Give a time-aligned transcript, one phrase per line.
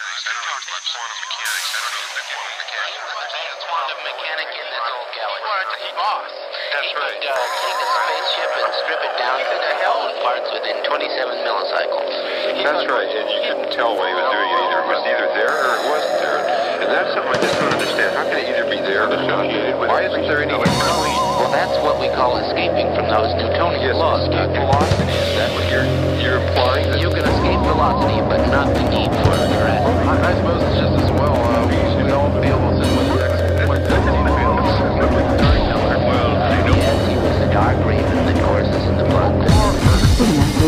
[0.00, 0.24] mechanics.
[0.24, 1.68] I talked about quantum mechanics.
[1.70, 2.90] I don't know if the quantum mechanics.
[2.90, 5.44] He was the quantum mechanic in this old galaxy.
[5.44, 5.66] What?
[5.80, 6.32] The boss.
[6.70, 7.18] That's he right.
[7.20, 11.44] could uh, take a spaceship and strip it down to the hell parts within 27
[11.44, 12.12] millicycles.
[12.60, 14.50] That's right, and you couldn't tell what he was doing.
[14.50, 16.38] Either it was either there or it wasn't there.
[16.84, 18.10] And that's something I just don't understand.
[18.16, 19.88] How can it either be there or associated with?
[19.88, 20.56] Why isn't there any?
[20.56, 24.28] Well, that's what we call escaping from those Newtonian Yes, laws.
[24.28, 25.12] escape velocity.
[25.12, 25.99] Is that what you're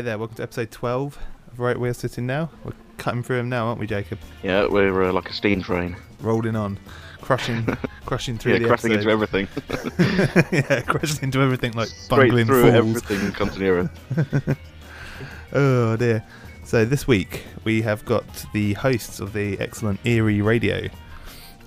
[0.00, 1.18] Hi there, welcome to episode 12
[1.52, 2.48] of Right Where Sitting Now.
[2.64, 4.18] We're cutting through them now, aren't we, Jacob?
[4.42, 5.94] Yeah, we're uh, like a steam train.
[6.22, 6.78] Rolling on,
[7.20, 7.66] crushing,
[8.06, 9.46] crushing through Yeah, the crashing into everything.
[10.52, 12.96] yeah, crashing into everything like Straight bungling through fools.
[13.02, 14.56] everything comes near it.
[15.52, 16.24] Oh dear.
[16.64, 20.88] So this week we have got the hosts of the excellent Eerie Radio,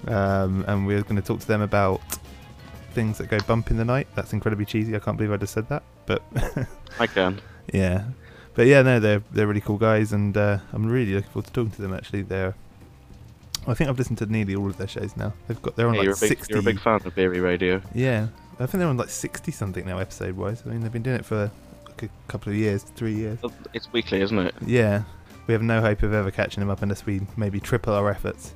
[0.08, 2.02] um, and we're going to talk to them about
[2.94, 4.08] things that go bump in the night.
[4.16, 4.96] That's incredibly cheesy.
[4.96, 6.24] I can't believe I just said that, but
[7.00, 7.40] I can.
[7.72, 8.06] yeah,
[8.56, 11.54] but yeah, no, they're they're really cool guys, and uh, I'm really looking forward to
[11.54, 11.94] talking to them.
[11.94, 12.56] Actually, they're.
[13.66, 15.34] I think I've listened to nearly all of their shows now.
[15.48, 16.54] They've got they're on Yeah, like you're, a big, 60.
[16.54, 17.82] you're a big fan of Eerie Radio.
[17.96, 20.64] Yeah, I think they're on like 60 something now, episode wise.
[20.66, 21.50] I mean, they've been doing it for
[21.88, 23.40] like a couple of years, three years.
[23.74, 24.54] It's weekly, isn't it?
[24.66, 25.04] Yeah,
[25.48, 28.54] we have no hope of ever catching them up unless we maybe triple our efforts.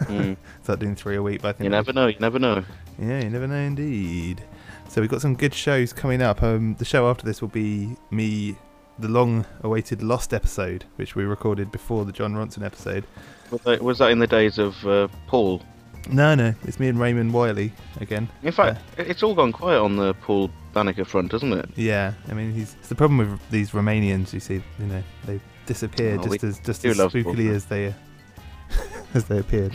[0.00, 0.36] Mm.
[0.64, 2.08] Start doing three a week, but I think You never know.
[2.08, 2.64] You never know.
[2.98, 4.42] Yeah, you never know indeed.
[4.88, 6.42] So we've got some good shows coming up.
[6.42, 8.56] Um, the show after this will be me,
[8.98, 13.04] the long-awaited Lost episode, which we recorded before the Jon Ronson episode.
[13.50, 15.62] Was that, was that in the days of uh, Paul?
[16.10, 18.28] No, no, it's me and Raymond Wiley again.
[18.42, 21.68] In fact, it's all gone quiet on the Paul Banneker front, hasn't it?
[21.76, 24.32] Yeah, I mean, he's it's the problem with these Romanians.
[24.32, 27.22] You see, you know, they disappear Oh, just as just as love Paul.
[27.22, 27.94] spookily as they
[29.14, 29.72] as they appeared.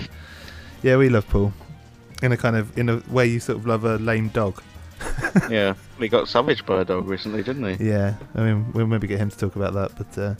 [0.84, 1.54] Yeah, we love Paul.
[2.22, 4.62] In a kind of in a way you sort of love a lame dog.
[5.50, 5.74] yeah.
[6.00, 7.74] we got savaged by a dog recently, didn't we?
[7.86, 10.36] Yeah, I mean, we'll maybe get him to talk about that, but uh,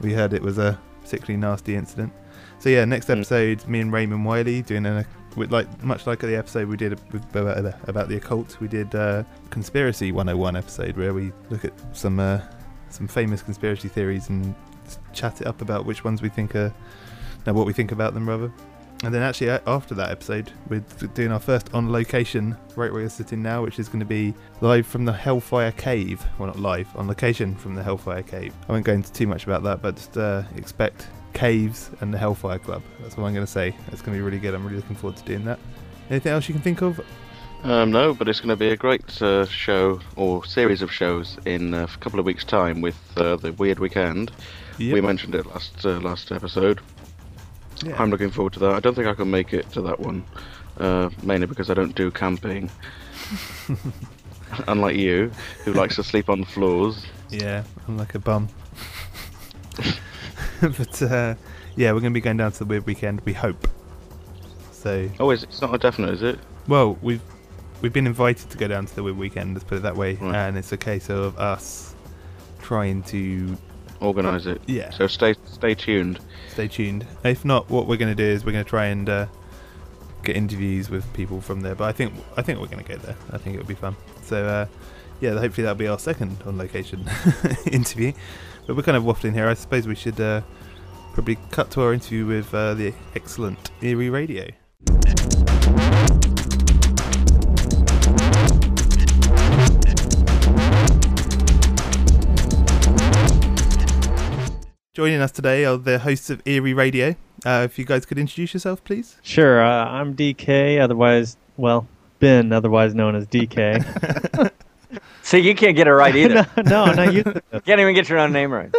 [0.00, 2.12] we heard it was a particularly nasty incident.
[2.58, 3.16] So yeah, next Mm.
[3.18, 5.04] episode, me and Raymond Wiley doing a
[5.36, 8.66] with like much like the episode we did with, about, the- about the occult, we
[8.68, 12.40] did uh, conspiracy 101 episode where we look at some uh,
[12.90, 14.54] some famous conspiracy theories and
[15.12, 16.74] chat it up about which ones we think are
[17.46, 18.52] now what we think about them rather.
[19.02, 20.84] And then actually after that episode, we're
[21.14, 24.34] doing our first on location right where you're sitting now, which is going to be
[24.60, 26.22] live from the Hellfire Cave.
[26.38, 28.52] Well, not live, on location from the Hellfire Cave.
[28.68, 32.18] I won't go into too much about that, but just uh, expect caves and the
[32.18, 32.82] Hellfire Club.
[33.00, 33.74] That's what I'm going to say.
[33.90, 34.54] It's going to be really good.
[34.54, 35.58] I'm really looking forward to doing that.
[36.10, 37.00] Anything else you can think of?
[37.62, 41.38] Um, no, but it's going to be a great uh, show or series of shows
[41.46, 44.30] in uh, a couple of weeks' time with uh, the Weird Weekend.
[44.78, 44.94] Yep.
[44.94, 46.80] We mentioned it last uh, last episode.
[47.84, 48.00] Yeah.
[48.00, 48.74] I'm looking forward to that.
[48.74, 50.24] I don't think I can make it to that one,
[50.78, 52.70] uh, mainly because I don't do camping.
[54.68, 55.30] Unlike you,
[55.64, 57.06] who likes to sleep on the floors.
[57.30, 58.48] Yeah, I'm like a bum.
[60.60, 61.34] but uh,
[61.76, 63.20] yeah, we're going to be going down to the Weird Weekend.
[63.24, 63.68] We hope.
[64.72, 66.38] So Oh, is it's not a definite, is it?
[66.66, 67.22] Well, we've
[67.80, 69.54] we've been invited to go down to the Weird Weekend.
[69.54, 70.34] Let's put it that way, Right.
[70.34, 71.94] and it's a case of us
[72.60, 73.56] trying to
[74.00, 74.60] Organise it.
[74.66, 76.20] yeah So stay stay tuned.
[76.48, 77.06] stay tuned.
[77.24, 79.26] If not, what we're going to do is we're going to try and uh,
[80.24, 81.74] get interviews with people from there.
[81.74, 83.16] But I think I think we're going to go there.
[83.30, 83.96] I think it'll be fun.
[84.22, 84.66] So uh,
[85.20, 87.08] yeah, hopefully that'll be our second on location
[87.72, 88.12] interview.
[88.66, 89.48] But we're kind of waffling here.
[89.48, 90.42] I suppose we should uh,
[91.12, 94.48] probably cut to our interview with uh, the excellent Eerie Radio.
[105.00, 107.16] Joining us today are the hosts of Eerie Radio.
[107.46, 109.16] Uh, if you guys could introduce yourself, please.
[109.22, 111.88] Sure, uh, I'm DK, otherwise, well,
[112.18, 114.52] Ben, otherwise known as DK.
[115.22, 116.46] See, you can't get it right either.
[116.58, 117.22] no, no, not you.
[117.64, 118.70] Can't even get your own name right.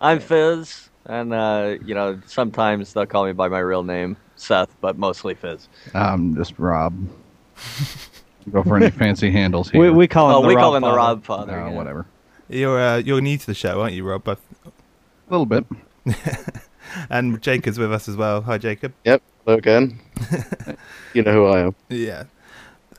[0.00, 4.74] I'm Fizz, and uh, you know sometimes they'll call me by my real name, Seth,
[4.80, 5.68] but mostly Fizz.
[5.92, 6.94] I'm just Rob.
[8.50, 9.78] Go for any fancy handles here.
[9.78, 11.52] We, we call him Oh, the we Rob call him the Rob Father.
[11.52, 11.72] No, yeah.
[11.74, 12.06] whatever.
[12.48, 14.38] You're uh, you're new to the show, aren't you, Rob?
[15.32, 16.14] But- A little bit.
[17.10, 18.42] and Jacob's with us as well.
[18.42, 18.92] Hi, Jacob.
[19.04, 19.22] Yep.
[19.44, 19.98] Hello again.
[21.14, 21.74] you know who I am.
[21.88, 22.24] Yeah.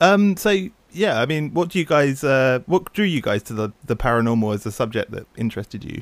[0.02, 0.36] Um.
[0.36, 0.50] So
[0.92, 2.24] yeah, I mean, what do you guys?
[2.24, 6.02] Uh, what drew you guys to the the paranormal as a subject that interested you?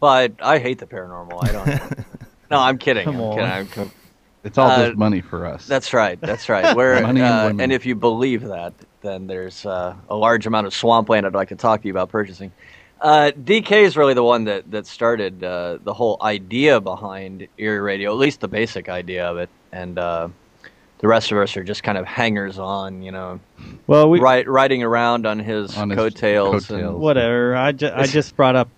[0.00, 1.42] Well, I, I hate the paranormal.
[1.42, 1.98] I don't.
[2.50, 3.04] no, I'm kidding.
[3.04, 3.34] Come I'm on.
[3.36, 3.50] kidding.
[3.50, 3.92] I'm com-
[4.44, 5.66] It's all Uh, just money for us.
[5.66, 6.20] That's right.
[6.20, 6.76] That's right.
[6.76, 7.60] Where Money and uh, women.
[7.62, 11.48] and if you believe that, then there's uh, a large amount of swampland I'd like
[11.48, 12.52] to talk to you about purchasing.
[13.04, 17.78] Uh, DK is really the one that that started uh, the whole idea behind Eerie
[17.80, 20.28] Radio, at least the basic idea of it, and uh,
[21.00, 23.40] the rest of us are just kind of hangers on, you know,
[23.86, 26.66] Well, we ri- riding around on his On his coattails.
[26.68, 26.92] coattails.
[26.94, 27.54] And, whatever.
[27.54, 28.68] I, ju- I just brought up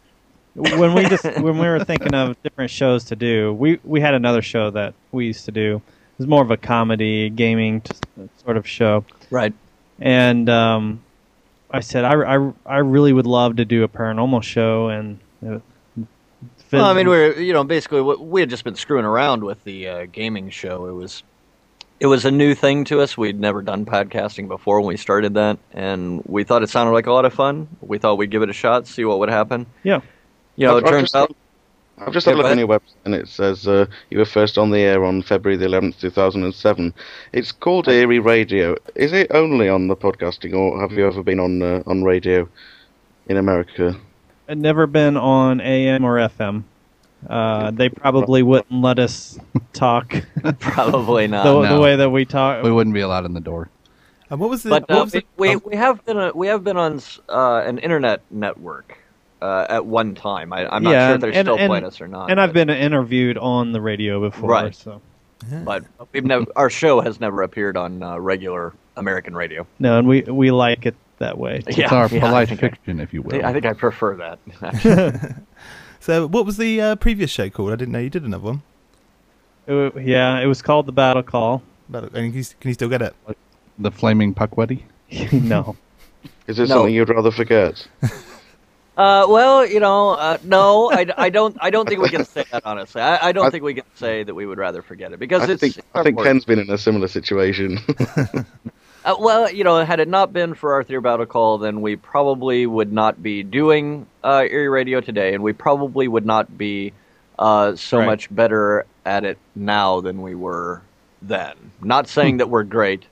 [0.56, 3.52] when we just when we were thinking of different shows to do.
[3.55, 5.76] We we had another show that we used to do.
[5.76, 7.94] It was more of a comedy, gaming t-
[8.44, 9.52] sort of show, right.
[10.00, 11.00] and um,
[11.76, 15.58] I said I, I, I really would love to do a paranormal show, and uh,
[16.73, 19.62] Well, I mean, we're you know basically we we had just been screwing around with
[19.64, 20.87] the uh, gaming show.
[20.87, 21.23] It was
[22.00, 23.17] it was a new thing to us.
[23.17, 27.06] We'd never done podcasting before when we started that, and we thought it sounded like
[27.06, 27.69] a lot of fun.
[27.81, 29.67] We thought we'd give it a shot, see what would happen.
[29.82, 30.00] Yeah.
[30.56, 31.37] You know, it I've- I've turns just- out
[31.98, 34.58] I've just had a look on your website and it says uh, you were first
[34.58, 36.93] on the air on February the 11th, 2007.
[37.32, 38.76] It's called Eerie Radio.
[38.94, 42.48] Is it only on the podcasting or have you ever been on uh, on radio
[43.28, 43.96] in America?
[44.48, 46.64] I'd never been on AM or FM.
[47.28, 49.38] Uh, they probably wouldn't let us
[49.72, 50.14] talk
[50.60, 51.44] probably not.
[51.44, 52.62] the, the way that we talk.
[52.62, 53.70] we wouldn't be allowed in the door.
[54.28, 54.70] And what was the?
[54.70, 56.76] but what uh, was the- we, we, oh, we have been a, we have been
[56.76, 58.99] on uh, an internet network
[59.42, 60.52] uh, at one time.
[60.52, 62.30] I, I'm not Yeah, sure if they're and- still and- playing us or not.
[62.30, 64.50] and I've been interviewed on the radio before.
[64.50, 64.74] Right.
[64.74, 65.00] So
[65.64, 69.66] but we've never our show has never appeared on uh, regular American radio.
[69.78, 71.62] no, and we we like it that way.
[71.66, 73.44] It's Yeah, our yeah, I polite think I- fiction, if you will.
[73.44, 74.38] I think I prefer that.
[76.00, 77.72] so what was the uh, previous show called?
[77.72, 78.62] I didn't know you did another one.
[79.66, 81.62] It yeah, it was called the Battle Call.
[81.88, 83.14] But and can you, can you still get it?
[83.78, 84.82] the flaming puckwuddy.
[85.32, 85.76] no,
[86.46, 86.76] Is it No.
[86.76, 87.86] something you'd rather forget?
[88.96, 91.56] Uh, well, you know, uh, no, I, I don't.
[91.60, 93.02] I don't think we can say that honestly.
[93.02, 95.48] I, I don't I- think we can say that we would rather forget it because
[95.48, 95.60] I it's.
[95.60, 96.22] think I think.
[96.22, 97.78] Ken's been in a similar situation.
[99.04, 102.66] Uh, well, you know, had it not been for Arthur Battle Call, then we probably
[102.66, 106.92] would not be doing uh, Eerie Radio today, and we probably would not be
[107.38, 108.06] uh, so Right.
[108.06, 110.82] much better at it now than we were
[111.22, 111.54] then.
[111.81, 113.04] Not saying that we're great,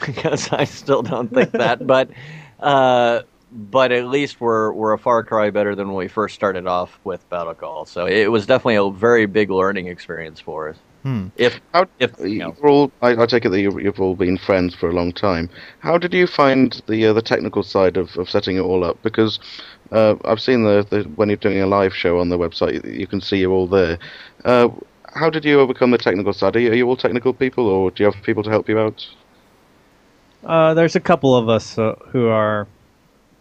[0.00, 2.08] because I still don't think that, but
[2.58, 3.20] uh,
[3.54, 6.98] but at least we're we're a far cry better than when we first started off
[7.04, 7.86] with Battle Call.
[7.86, 10.76] So it was definitely a very big learning experience for us.
[11.04, 11.28] Hmm.
[11.36, 14.38] If How, if you know, all, I, I take it that you, you've all been
[14.38, 15.50] friends for a long time.
[15.80, 19.00] How did you find the uh, the technical side of, of setting it all up?
[19.02, 19.38] Because
[19.92, 23.00] uh, I've seen the, the when you're doing a live show on the website, you,
[23.00, 23.98] you can see you're all there.
[24.44, 24.68] Uh,
[25.14, 26.56] how did you overcome the technical side?
[26.56, 28.80] Are you, are you all technical people, or do you have people to help you
[28.80, 29.06] out?
[30.46, 32.66] uh, there's a couple of us uh, who are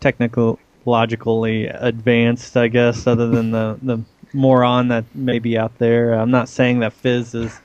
[0.04, 4.04] technologically advanced, I guess, other than the the
[4.34, 6.14] moron that may be out there.
[6.14, 7.60] I'm not saying that Fizz is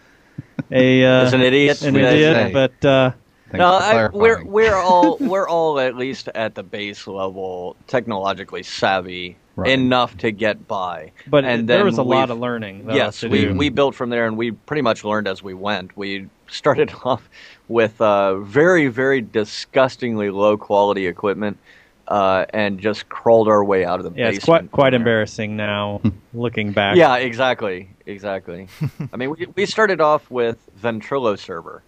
[0.71, 3.13] a uh, Is an idiot, an we might idiot, but uh,
[3.53, 9.37] no, I, we're we're all we're all at least at the base level technologically savvy
[9.59, 9.73] Right.
[9.73, 11.11] enough to get by.
[11.27, 12.87] but and there was a lot of learning.
[12.87, 13.55] though, yes, we do.
[13.55, 15.97] we built from there, and we pretty much learned as we went.
[15.97, 17.29] We started off
[17.67, 21.59] with uh, very very disgustingly low quality equipment,
[22.09, 24.37] uh, and just crawled our way out of the yeah, basement.
[24.37, 24.99] it's quite quite there.
[24.99, 26.01] embarrassing now
[26.35, 26.97] looking back.
[26.97, 28.67] Yeah, exactly, exactly.
[29.13, 31.83] I mean, we we started off with Ventrilo server.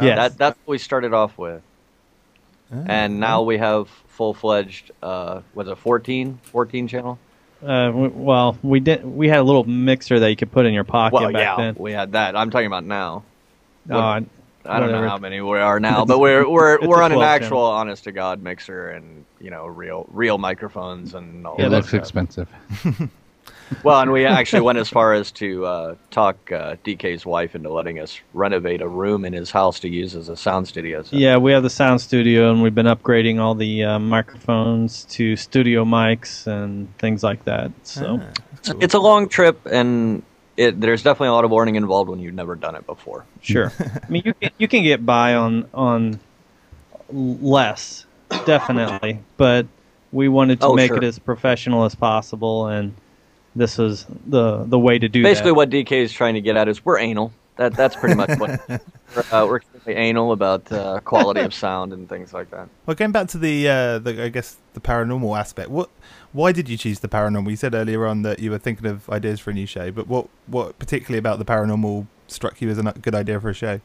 [0.00, 0.16] Yes.
[0.16, 1.62] That that's what we started off with.
[2.74, 4.90] Ah, and now we have full fledged.
[5.02, 6.38] Uh, was it 14?
[6.42, 7.18] 14 channel?
[7.62, 9.04] Uh, w- well, we did.
[9.04, 11.56] We had a little mixer that you could put in your pocket Well, back yeah,
[11.56, 11.76] then.
[11.78, 12.34] we had that.
[12.34, 13.22] I'm talking about now.
[13.90, 14.24] Oh,
[14.64, 15.04] I- I don't Whatever.
[15.04, 17.62] know how many we are now, but we're we're It's we're on an actual, channel.
[17.64, 21.76] honest to god mixer and you know real real microphones and all It Yeah, that
[21.76, 22.00] looks stuff.
[22.00, 22.48] expensive.
[23.82, 27.72] Well, and we actually went as far as to uh, talk uh, DK's wife into
[27.72, 31.02] letting us renovate a room in his house to use as a sound studio.
[31.02, 31.16] So.
[31.16, 35.36] yeah, we have the sound studio, and we've been upgrading all the uh, microphones to
[35.36, 37.72] studio mics and things like that.
[37.82, 38.26] So Ah,
[38.66, 38.82] cool.
[38.82, 40.22] It's a long trip, and
[40.56, 43.24] it, there's definitely a lot of learning involved when you've never done it before.
[43.40, 43.72] sure.
[43.80, 46.20] I mean, you can, you can get by on on
[47.10, 48.06] less,
[48.46, 49.66] definitely, but
[50.12, 50.98] we wanted to Oh, make sure.
[50.98, 52.94] it as professional as possible, and
[53.56, 55.54] this was the the way to do Basically, that.
[55.54, 57.32] what DK is trying to get at is we're anal.
[57.56, 58.78] That that's pretty much what we're,
[59.30, 62.68] uh, we're extremely anal about uh, quality of sound and things like that.
[62.86, 65.68] Well, going back to the, uh, the I guess the paranormal aspect.
[65.68, 65.90] What,
[66.32, 67.50] why did you choose the paranormal?
[67.50, 70.08] You said earlier on that you were thinking of ideas for a new show, but
[70.08, 73.80] what, what particularly about the paranormal struck you as a good idea for a show?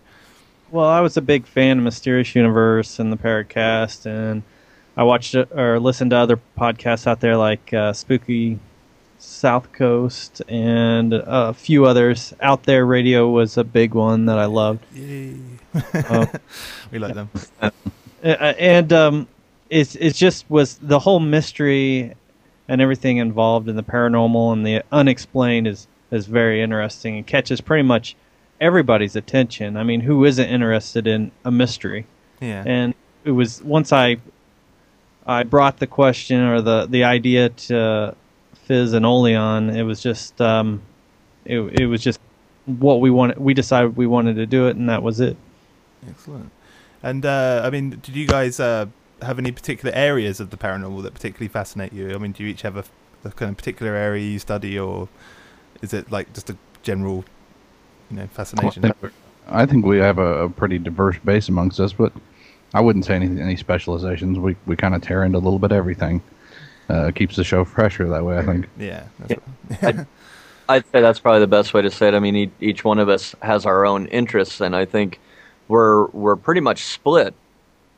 [0.71, 4.43] Well, I was a big fan of Mysterious Universe and the Paracast, and
[4.97, 8.59] I watched or listened to other podcasts out there like uh, Spooky
[9.19, 12.33] South Coast and a few others.
[12.41, 14.85] Out There Radio was a big one that I loved.
[14.93, 15.35] Yay.
[15.93, 16.29] Oh.
[16.91, 17.29] we like them.
[18.23, 19.27] Uh, and um,
[19.69, 22.15] it's it just was the whole mystery
[22.67, 27.59] and everything involved in the paranormal and the unexplained is is very interesting and catches
[27.62, 28.15] pretty much
[28.62, 29.77] everybody's attention.
[29.77, 32.05] I mean, who isn't interested in a mystery?
[32.39, 32.63] Yeah.
[32.65, 32.93] And
[33.24, 34.17] it was once I
[35.25, 38.15] I brought the question or the the idea to
[38.65, 40.81] Fizz and Oleon, it was just um,
[41.45, 42.19] it it was just
[42.65, 43.38] what we wanted.
[43.38, 45.38] We decided we wanted to do it, and that was it.
[46.07, 46.51] Excellent.
[47.03, 48.88] And uh, I mean, did you guys uh,
[49.21, 52.13] have any particular areas of the paranormal that particularly fascinate you?
[52.13, 52.83] I mean, do you each have a,
[53.24, 55.09] a kind of particular area you study, or
[55.81, 57.25] is it like just a general,
[58.09, 58.27] you know,
[58.62, 58.83] Well, fascination?
[58.83, 59.13] I, think,
[59.47, 62.12] I think we have a, a pretty diverse base amongst us, but
[62.74, 64.39] I wouldn't say any any specializations.
[64.39, 66.21] We we kind of tear into a little bit of everything.
[66.89, 68.38] Uh, keeps the show fresher that way.
[68.38, 68.67] I think.
[68.77, 69.07] yeah.
[69.19, 69.36] That's
[69.83, 70.07] I'd,
[70.69, 72.13] I'd say that's probably the best way to say it.
[72.13, 75.19] I mean, e- each one of us has our own interests, and I think
[75.67, 77.33] we're we're pretty much split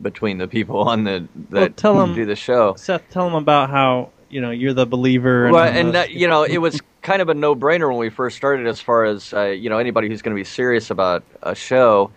[0.01, 2.75] between the people on the Well, that tell 'em- do the show.
[2.75, 5.45] Seth, tell them about how you know you're the believer.
[5.45, 8.37] And Well, and that, you know, it was kind of a no-brainer when we first
[8.37, 8.67] started.
[8.67, 12.11] As far as uh, you know, anybody who's going to be serious about a show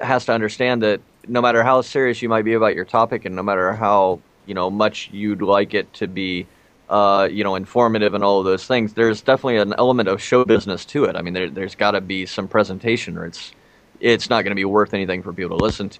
[0.00, 3.36] has to understand that no matter how serious you might be about your topic, and
[3.36, 6.46] no matter how you know much you'd like it to be,
[6.88, 10.44] uh, you know, informative and all of those things, there's definitely an element of show
[10.44, 11.14] business to it.
[11.16, 13.52] I mean, there, there's got to be some presentation, or it's
[14.00, 15.98] it's not going to be worth anything for people to listen to.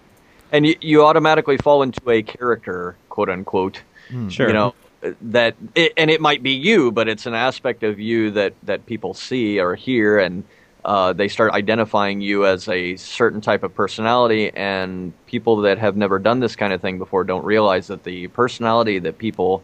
[0.53, 3.83] And you, you automatically fall into a character, quote unquote,
[4.29, 4.47] sure.
[4.47, 4.75] you know
[5.21, 8.87] that it, and it might be you but it's an aspect of you that that
[8.87, 10.45] people see or hear and
[10.85, 15.97] uh, they start identifying you as a certain type of personality and people that have
[15.97, 19.63] never done this kind of thing before don't realize that the personality that people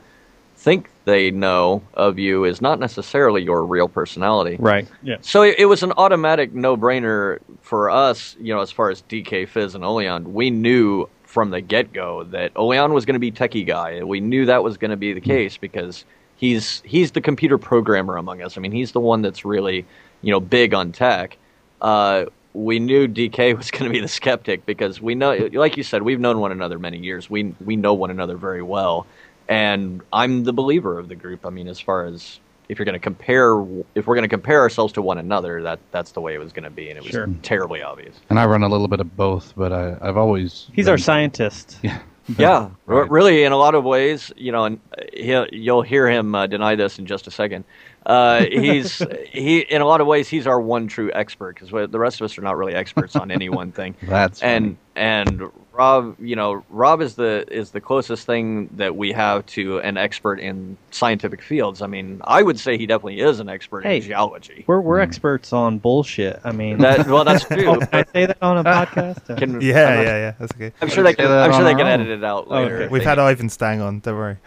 [0.56, 4.88] think they know of you is not necessarily your real personality right.
[5.02, 5.16] Yeah.
[5.20, 9.46] so it, it was an automatic no-brainer for us, you know, as far as DK
[9.46, 10.32] Fizz and Oleon.
[10.32, 14.02] We knew from the get-go that Oleon was going to be techie guy.
[14.02, 16.06] We knew that was going to be the case because
[16.36, 18.56] he's he's the computer programmer among us.
[18.56, 19.84] I mean, he's the one that's really,
[20.22, 21.36] you know, big on tech.
[21.82, 25.82] Uh, we knew DK was going to be the skeptic because we know, like you
[25.82, 27.28] said, we've known one another many years.
[27.28, 29.06] We we know one another very well,
[29.46, 31.44] and I'm the believer of the group.
[31.44, 33.60] I mean, as far as if you're going to compare,
[33.94, 36.52] if we're going to compare ourselves to one another, that that's the way it was
[36.52, 37.28] going to be, and it was Sure.
[37.42, 38.16] terribly obvious.
[38.30, 40.98] And I run a little bit of both, but I, I've always He's been- our
[40.98, 41.78] scientist.
[41.82, 41.98] Yeah.
[42.36, 43.10] Yeah, Right.
[43.10, 44.78] really, in a lot of ways, you know, and
[45.14, 47.64] he'll, you'll hear him uh, deny this in just a second.
[48.08, 51.98] Uh, he's he, in a lot of ways, he's our one true expert because the
[51.98, 53.94] rest of us are not really experts on any one thing.
[54.02, 59.12] That's and and Rob, you know, Rob is the is the closest thing that we
[59.12, 61.82] have to an expert in scientific fields.
[61.82, 63.98] I mean, I would say he definitely is an expert Hey.
[63.98, 64.64] in geology.
[64.66, 66.40] We're we're experts on bullshit.
[66.44, 67.66] I mean, That well, that's true.
[67.68, 69.36] oh, can I say that on a podcast?
[69.38, 70.34] Can- yeah, not- yeah, yeah.
[70.40, 70.72] That's okay.
[70.80, 71.30] I'm sure they can.
[71.30, 72.00] I'm sure they can own.
[72.00, 72.76] edit it out later.
[72.82, 72.88] Okay.
[72.88, 73.18] We've had.
[73.18, 74.00] Ivan Stang on.
[74.00, 74.38] Don't worry.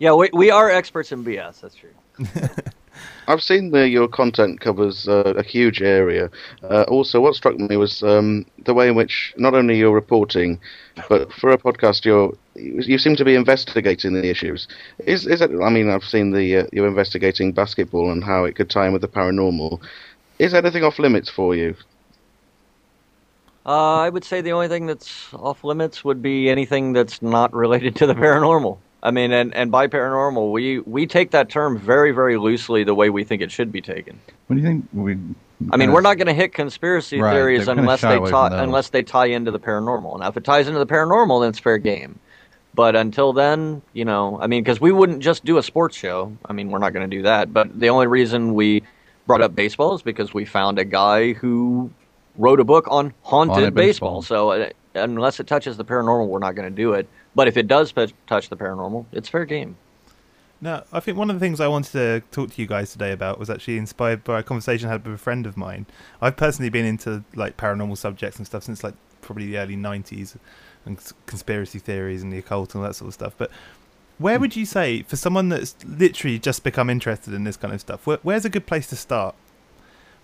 [0.00, 1.60] Yeah, we we are experts in BS.
[1.60, 1.94] That's true.
[3.28, 6.30] I've seen your content covers uh, a huge area.
[6.62, 10.58] Uh, also, what struck me was um, the way in which not only you're reporting,
[11.08, 14.66] but for a podcast, you're you you seem to be investigating the issues.
[15.00, 15.50] Is is it?
[15.62, 18.94] I mean, I've seen the uh, you're investigating basketball and how it could tie in
[18.94, 19.80] with the paranormal.
[20.38, 21.76] Is anything off limits for you?
[23.66, 27.52] Uh, I would say the only thing that's off limits would be anything that's not
[27.52, 28.78] related to the paranormal.
[29.02, 32.94] I mean, and, and by paranormal, we, we take that term very, very loosely the
[32.94, 34.20] way we think it should be taken.
[34.46, 34.88] What do you think?
[34.92, 35.16] We.
[35.72, 39.02] I mean, we're not going to hit conspiracy Right, theories unless they tie unless they
[39.02, 40.20] tie into the paranormal.
[40.20, 42.18] Now, if it ties into the paranormal, then it's fair game.
[42.74, 46.36] But until then, you know, I mean, because we wouldn't just do a sports show.
[46.46, 47.52] I mean, we're not going to do that.
[47.52, 48.82] But the only reason we
[49.26, 51.90] brought up baseball is because we found a guy who
[52.36, 54.20] wrote a book on haunted, Haunted baseball.
[54.20, 54.22] baseball.
[54.22, 57.08] So uh, unless it touches the paranormal, we're not going to do it.
[57.34, 59.76] But if it does touch the paranormal, it's fair game.
[60.60, 63.12] Now, I think one of the things I wanted to talk to you guys today
[63.12, 65.86] about was actually inspired by a conversation I had with a friend of mine.
[66.20, 70.36] I've personally been into like paranormal subjects and stuff since like probably the early '90s,
[70.84, 73.34] and conspiracy theories and the occult and all that sort of stuff.
[73.36, 73.50] But
[74.18, 74.42] where hmm.
[74.42, 78.06] would you say for someone that's literally just become interested in this kind of stuff,
[78.06, 79.34] where, where's a good place to start?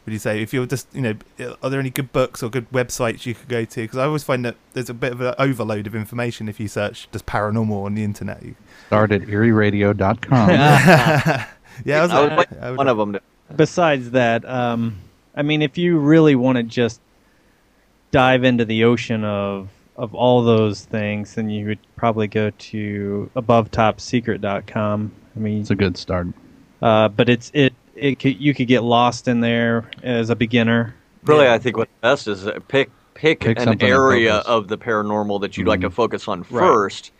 [0.07, 1.15] Would you say if you're just you know
[1.63, 4.23] are there any good books or good websites you could go to because i always
[4.25, 7.85] find that there's a bit of an overload of information if you search just paranormal
[7.85, 8.55] on the internet You-
[8.87, 10.49] Start at eerieradio.com.
[10.51, 11.45] yeah
[11.85, 13.13] I was, I would like I would- one of them.
[13.15, 13.21] To,
[13.55, 14.97] Besides that, um,
[15.37, 17.01] I mean, if you really want to just
[18.11, 23.31] dive into the ocean of of all those things, then you would probably go to
[23.37, 25.13] abovetopsecret.com.
[25.35, 26.29] I mean, it's a good start.
[26.83, 30.95] uh, but it's it it could, you could get lost in there as a beginner.
[31.25, 31.55] really, Yeah.
[31.55, 35.57] I think what's best is uh, pick pick, Pick an area of the paranormal that
[35.57, 36.61] you'd like to focus on Right.
[36.61, 37.13] first,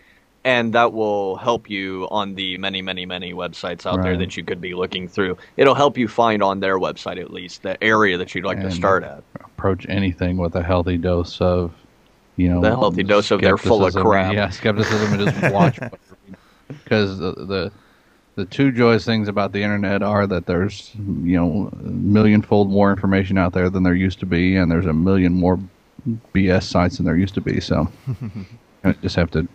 [0.45, 4.45] and that will help you on the many, many, many websites out there that you
[4.45, 5.39] could be looking through.
[5.57, 8.71] It'll help you find on their website at least the area that you'd like to
[8.71, 9.25] start at.
[9.41, 11.73] Approach anything with a healthy dose of,
[12.37, 14.35] you know, The healthy dose of they're full of crap.
[14.35, 15.79] Yeah, skepticism and just watch.
[16.69, 17.73] Because the, the
[18.37, 22.91] the two joyous things about the internet are that there's you know a millionfold more
[22.91, 25.59] information out there than there used to be, and there's a million more
[26.35, 27.61] BS sites than there used to be.
[27.61, 27.89] So
[28.85, 29.49] I just have to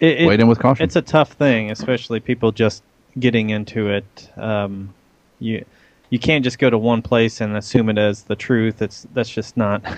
[0.00, 0.84] It, it- wade in with caution.
[0.84, 2.82] It's a tough thing, especially people just
[3.18, 4.30] getting into it.
[4.36, 4.94] Um,
[5.40, 5.64] you
[6.10, 8.82] you can't just go to one place and assume it as the truth.
[8.82, 9.82] It's that's just not.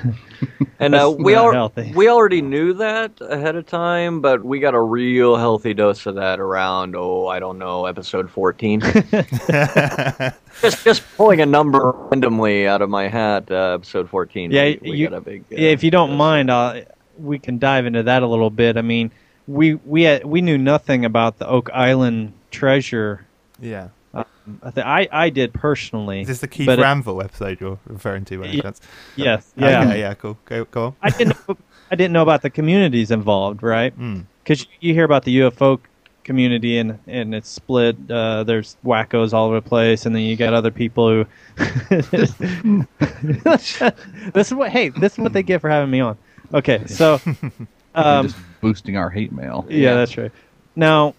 [0.78, 4.74] And uh, we not al- we already knew that ahead of time, but we got
[4.74, 8.80] a real healthy dose of that around oh I don't know episode fourteen.
[10.60, 14.50] just just pulling a number randomly out of my hat, uh, episode fourteen.
[14.50, 15.42] Yeah, we, we you- got a big.
[15.42, 16.18] Uh, Yeah, if you don't dose.
[16.18, 16.82] mind, I'll,
[17.18, 18.76] we can dive into that a little bit.
[18.76, 19.12] I mean,
[19.46, 23.26] we we had, we knew nothing about the Oak Island treasure.
[23.60, 23.88] yeah
[24.62, 26.22] I, th- I I did personally.
[26.22, 28.62] is this the keith but it- episode you're referring to by any Yeah.
[28.62, 28.80] chance?
[29.16, 29.52] Yes.
[29.56, 29.82] Yeah.
[29.84, 31.48] okay, yeah cool go, go on I didn't.
[31.48, 31.56] know,
[31.90, 33.98] I didn't know about the communities involved, right?
[33.98, 34.24] Mm.
[34.42, 35.78] Because you hear about the UFO
[36.24, 37.96] community and and it's split.
[38.10, 41.26] Uh, there's wackos all over the place, and then you got other people who.
[44.32, 44.70] this is what.
[44.70, 46.16] Hey, this is what they get for having me on.
[46.54, 47.20] Okay, so.
[47.94, 49.66] Um, just boosting our hate mail.
[49.68, 50.32] yeah, that's right.
[50.74, 51.14] Now,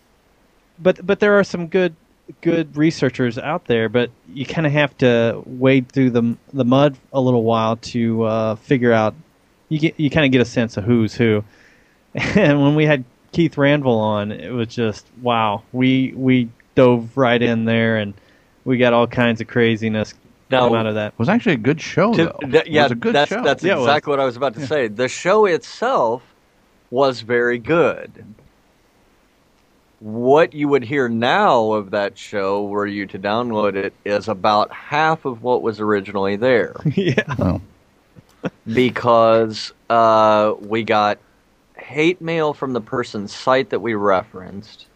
[0.79, 1.95] but but there are some good
[2.41, 6.97] good researchers out there, but you kind of have to wade through the the mud
[7.11, 9.13] a little while to uh, figure out.
[9.69, 11.43] You get you kind of get a sense of who's who.
[12.15, 15.63] And when we had Keith Ranville on, it was just wow.
[15.71, 18.13] We we dove right in there, and
[18.65, 20.13] we got all kinds of craziness
[20.51, 21.13] Now- come out of that.
[21.13, 22.37] It was actually a good show, To- though.
[22.51, 23.43] th- it yeah, was a good that's show.
[23.43, 24.87] that's Yeah, exactly what I was about to say.
[24.87, 26.21] The show itself
[26.91, 28.23] was very good.
[30.03, 34.69] What you would hear now of that show, were you to download it, is about
[34.73, 36.75] half of what was originally there.
[36.95, 37.61] yeah, Oh.
[38.71, 41.19] because uh, we got
[41.77, 44.87] hate mail from the person's site that we referenced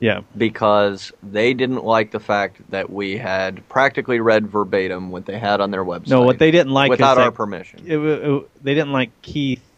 [0.00, 5.38] yeah, because they didn't like the fact that we had practically read verbatim what they
[5.38, 6.08] had on their website.
[6.08, 6.22] no.
[6.22, 7.84] What they didn't like without is our that permission.
[7.86, 8.04] it, wa-
[8.38, 9.73] it, they didn't like Keith being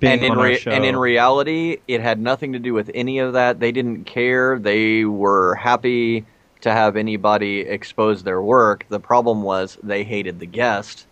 [0.00, 0.70] and in show.
[0.70, 3.60] and in reality, it had nothing to do with any of that.
[3.60, 4.58] They didn't care.
[4.58, 6.24] They were happy
[6.62, 8.86] to have anybody expose their work.
[8.88, 11.06] The problem was they hated the guest,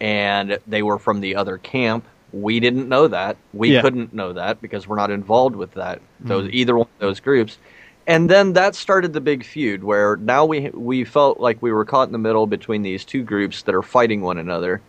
[0.00, 2.04] and they were from the other camp.
[2.32, 3.36] We didn't know that.
[3.52, 3.80] We Yeah.
[3.82, 6.00] couldn't know that because we're not involved with that.
[6.20, 7.58] Those either one of those groups.
[8.06, 11.84] And then that started the big feud where now we we felt like we were
[11.84, 14.80] caught in the middle between these two groups that are fighting one another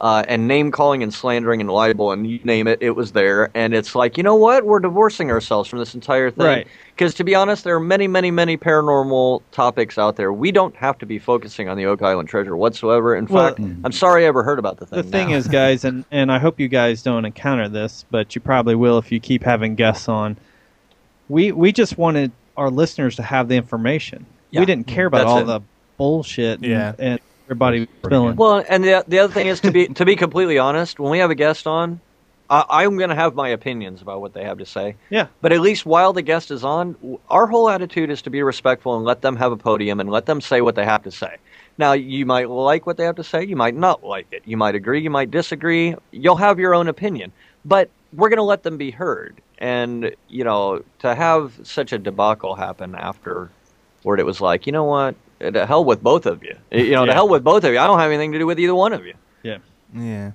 [0.00, 3.50] uh, and name calling and slandering and libel and you name it, it was there.
[3.54, 4.64] And it's like, you know what?
[4.64, 6.46] We're divorcing ourselves from this entire thing.
[6.46, 6.66] Right.
[6.96, 10.32] Because to be honest, there are many, many, many paranormal topics out there.
[10.32, 13.14] We don't have to be focusing on the Oak Island treasure whatsoever.
[13.14, 14.96] In Well- fact, I'm sorry I ever heard about the thing.
[14.96, 18.40] the thing is, guys, and, and I hope you guys don't encounter this, but you
[18.40, 20.36] probably will if you keep having guests on.
[21.28, 24.26] We we just wanted our listeners to have the information.
[24.50, 25.44] Yeah, we didn't care about that's all it.
[25.44, 25.60] the
[25.96, 26.92] bullshit and, Yeah.
[26.98, 28.36] and everybody spilling.
[28.36, 31.18] Well, and the the other thing is to be to be completely honest, when we
[31.18, 32.00] have a guest on,
[32.48, 34.94] I, I'm going to have my opinions about what they have to say.
[35.10, 35.26] Yeah.
[35.40, 38.96] But at least while the guest is on, our whole attitude is to be respectful
[38.96, 41.36] and let them have a podium and let them say what they have to say.
[41.76, 44.42] Now, you might like what they have to say, you might not like it.
[44.44, 45.94] You might agree, you might disagree.
[46.10, 47.32] You'll have your own opinion.
[47.64, 49.40] But we're going to let them be heard.
[49.58, 53.50] And, you know, to have such a debacle happen after
[54.02, 55.14] where it was like, you know what?
[55.40, 56.56] To hell with both of you.
[56.70, 57.78] You know, to hell with both of you.
[57.78, 59.14] I don't have anything to do with either one of you.
[59.42, 59.58] yeah.
[59.94, 60.32] Yeah,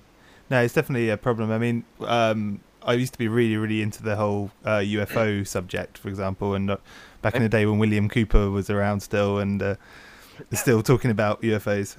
[0.50, 1.52] no, it's definitely a problem.
[1.52, 5.98] I mean, um, I used to be really, really into the whole uh, UFO subject,
[5.98, 6.78] for example, and uh,
[7.22, 9.76] back in the day when William Cooper was around still and uh,
[10.54, 11.98] still talking about UFOs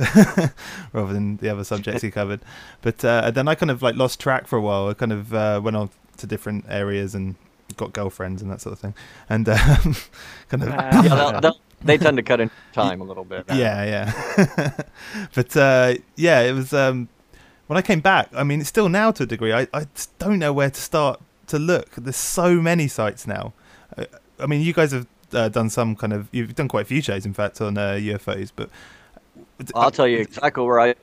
[0.92, 2.40] rather than the other subjects he covered.
[2.82, 4.88] But uh, then I kind of like lost track for a while.
[4.88, 7.34] I kind of uh, went on to different areas and
[7.76, 8.94] got girlfriends and that sort of thing,
[9.28, 9.96] and um,
[10.48, 11.60] kind of Yeah, they'll, they'll,
[11.98, 13.44] they tend to cut in time a little bit.
[13.48, 14.72] Yeah, yeah.
[15.34, 17.08] but uh, yeah, it was um,
[17.66, 18.28] when I came back.
[18.34, 19.52] I mean, it's still now to a degree.
[19.52, 19.86] I, I
[20.18, 21.94] don't know where to start to look.
[21.96, 23.52] There's so many sites now.
[23.96, 24.04] Uh,
[24.38, 26.28] I mean, you guys have uh, done some kind of.
[26.32, 28.52] You've done quite a few shows, in fact, on uh, UFOs.
[28.54, 28.70] But
[29.74, 30.94] I'll tell you exactly where I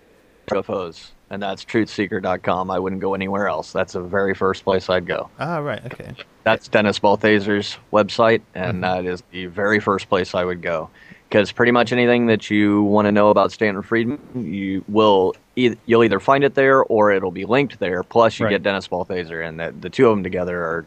[0.52, 2.70] UFOs, and that's truthseeker.com.
[2.70, 3.72] I wouldn't go anywhere else.
[3.74, 5.30] That's the very first place I'd go.
[5.40, 5.84] Ah, right.
[5.92, 6.14] Okay.
[6.44, 8.82] That's Dennis Balthaser's website, and Mhm.
[8.82, 10.90] that is the very first place I would go.
[11.28, 15.76] Because pretty much anything that you want to know about Stanton Friedman, you will e-
[15.88, 18.04] you'll either find it there or it'll be linked there.
[18.04, 18.52] Plus, you Right.
[18.52, 20.86] get Dennis Balthazar, and the, the two of them together are.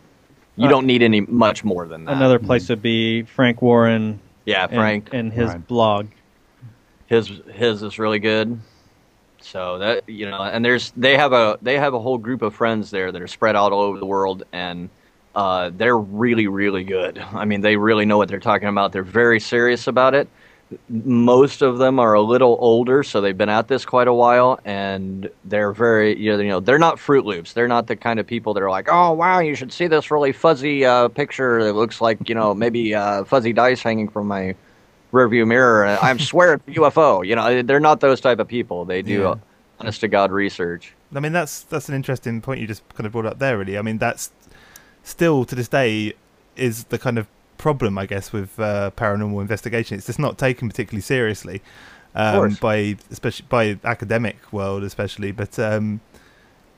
[0.54, 2.16] You Uh, don't need any much more than that.
[2.16, 4.20] Another place would be Frank Warren.
[4.44, 5.08] Yeah, and- Frank.
[5.12, 5.66] and, his Right.
[5.66, 6.06] blog.
[7.08, 8.58] his his is really good.
[9.52, 12.54] So that you know, and there's they have a they have a whole group of
[12.54, 14.90] friends there that are spread out all over the world, and
[15.36, 17.18] uh, they're really really good.
[17.18, 18.92] I mean, they really know what they're talking about.
[18.92, 20.28] They're very serious about it.
[20.88, 24.58] Most of them are a little older, so they've been at this quite a while,
[24.64, 27.52] and they're very you know, they're not Fruit Loops.
[27.52, 30.10] They're not the kind of people that are like, oh wow, you should see this
[30.10, 34.26] really fuzzy uh, picture that looks like you know maybe uh, fuzzy dice hanging from
[34.26, 34.56] my
[35.16, 35.86] rearview mirror.
[35.86, 37.26] I swear it's a UFO.
[37.26, 38.84] You know, they're not those type of people.
[38.84, 39.34] They do Yeah.
[39.80, 40.94] honest to God research.
[41.14, 43.58] I mean, that's that's an interesting point you just kind of brought up there.
[43.58, 44.30] Really, I mean, that's
[45.02, 46.14] still to this day
[46.56, 47.26] is the kind of
[47.58, 49.96] problem, I guess, with uh, paranormal investigation.
[49.96, 51.62] It's just not taken particularly seriously
[52.16, 55.32] um, by especially by academic world, especially.
[55.32, 56.00] But um,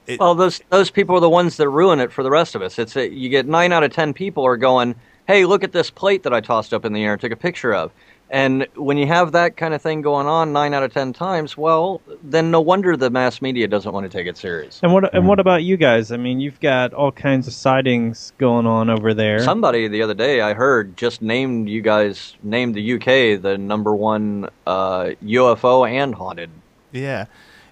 [0.07, 2.63] it, Well, those those people are the ones that ruin it for the rest of
[2.63, 2.79] us.
[2.79, 4.95] It's a, you get nine out of ten people are going,
[5.27, 7.37] "Hey, look at this plate that I tossed up in the air and took a
[7.37, 7.93] picture of."
[8.31, 11.57] And when you have that kind of thing going on nine out of ten times,
[11.57, 14.81] well, then no wonder the mass media doesn't want to take it serious.
[14.83, 16.13] And what and what about you guys?
[16.13, 19.39] I mean, you've got all kinds of sightings going on over there.
[19.39, 23.95] Somebody the other day I heard just named you guys named the UK the number
[23.95, 26.51] one uh, UFO and haunted.
[26.93, 27.27] yeah,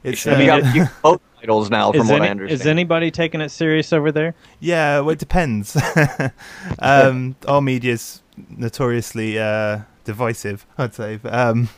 [0.05, 2.31] it's I uh, mean, you got you both titles now, from is, what any- I
[2.31, 2.61] understand.
[2.61, 4.35] is anybody taking it serious over there?
[4.61, 5.01] yeah.
[5.01, 5.77] Well, it depends.
[6.79, 11.21] um, our media's notoriously uh, divisive, I'd say.
[11.25, 11.69] Um,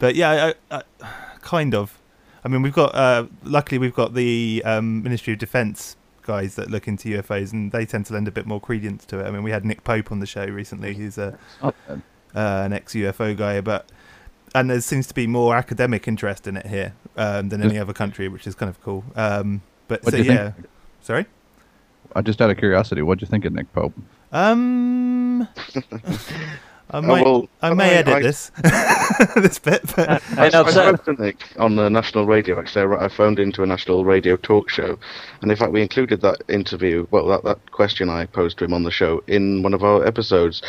[0.00, 0.82] but yeah, I, I,
[1.42, 1.98] kind of.
[2.44, 2.94] I mean, we've got.
[2.94, 7.70] Uh, luckily, we've got the um, Ministry of Defence guys that look into UFOs, and
[7.70, 9.26] they tend to lend a bit more credence to it.
[9.26, 12.02] I mean, we had Nick Pope on the show recently, who's a Oh, uh,
[12.34, 13.88] an ex UFO guy, but
[14.54, 17.92] and there seems to be more academic interest in it here um, than any other
[17.92, 19.04] country, which is kind of cool.
[19.14, 20.66] Um, but so yeah, think?
[21.02, 21.26] sorry.
[22.14, 23.92] I just out of curiosity, what do you think of Nick Pope?
[24.32, 25.48] Um,
[26.90, 28.50] I might, well, I I- may edit I- this
[29.36, 32.58] this bit, but I know, I so- spoke to Nick on the national radio.
[32.58, 34.98] Actually, I I phoned into a national radio talk show,
[35.42, 37.06] and in fact, we included that interview.
[37.10, 40.06] Well, that, that question I posed to him on the show in one of our
[40.06, 40.62] episodes,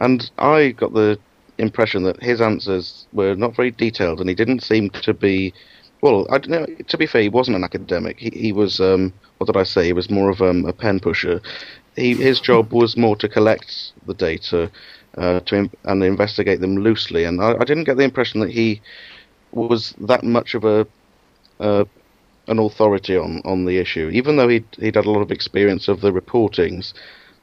[0.00, 1.18] and I got the
[1.58, 5.54] impression that his answers were not very detailed, and he didn't seem to be.
[6.02, 6.66] Well, I don't know.
[6.88, 8.18] To be fair, he wasn't an academic.
[8.18, 8.78] He, he was.
[8.80, 9.86] Um, what did I say?
[9.86, 11.40] He was more of um, a pen pusher.
[11.96, 14.70] He, his job was more to collect the data,
[15.18, 17.24] uh, to in, and investigate them loosely.
[17.24, 18.80] And I, I didn't get the impression that he
[19.52, 20.86] was that much of a
[21.60, 21.84] uh,
[22.48, 24.10] an authority on, on the issue.
[24.12, 26.92] Even though he'd, he'd had a lot of experience of the reportings,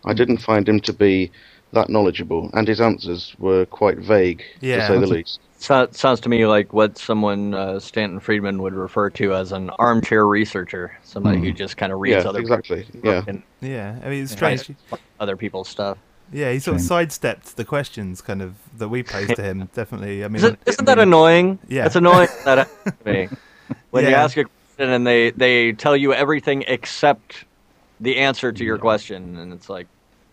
[0.06, 1.32] I didn't find him to be
[1.72, 4.78] that knowledgeable, and his answers were quite vague, Yeah.
[4.78, 5.40] to say the least.
[5.58, 9.70] So, sounds to me like what someone uh, Stanton Friedman would refer to as an
[9.72, 11.44] armchair researcher, somebody Hmm.
[11.46, 12.86] who just kind of reads Yeah, other exactly.
[13.04, 13.24] Yeah.
[13.28, 14.70] and yeah, I mean, it's strange.
[15.20, 15.98] other people's stuff.
[16.32, 19.70] Yeah, he sort of sidestepped the questions, kind of that we posed to him.
[19.74, 21.60] Definitely, I mean, Isn't, isn't that I mean, annoying?
[21.68, 21.86] Yeah.
[21.86, 22.70] it's annoying that
[23.06, 23.30] me.
[23.92, 27.46] when you ask a question and they they tell you everything except
[28.00, 29.88] the answer to your question, and it's like,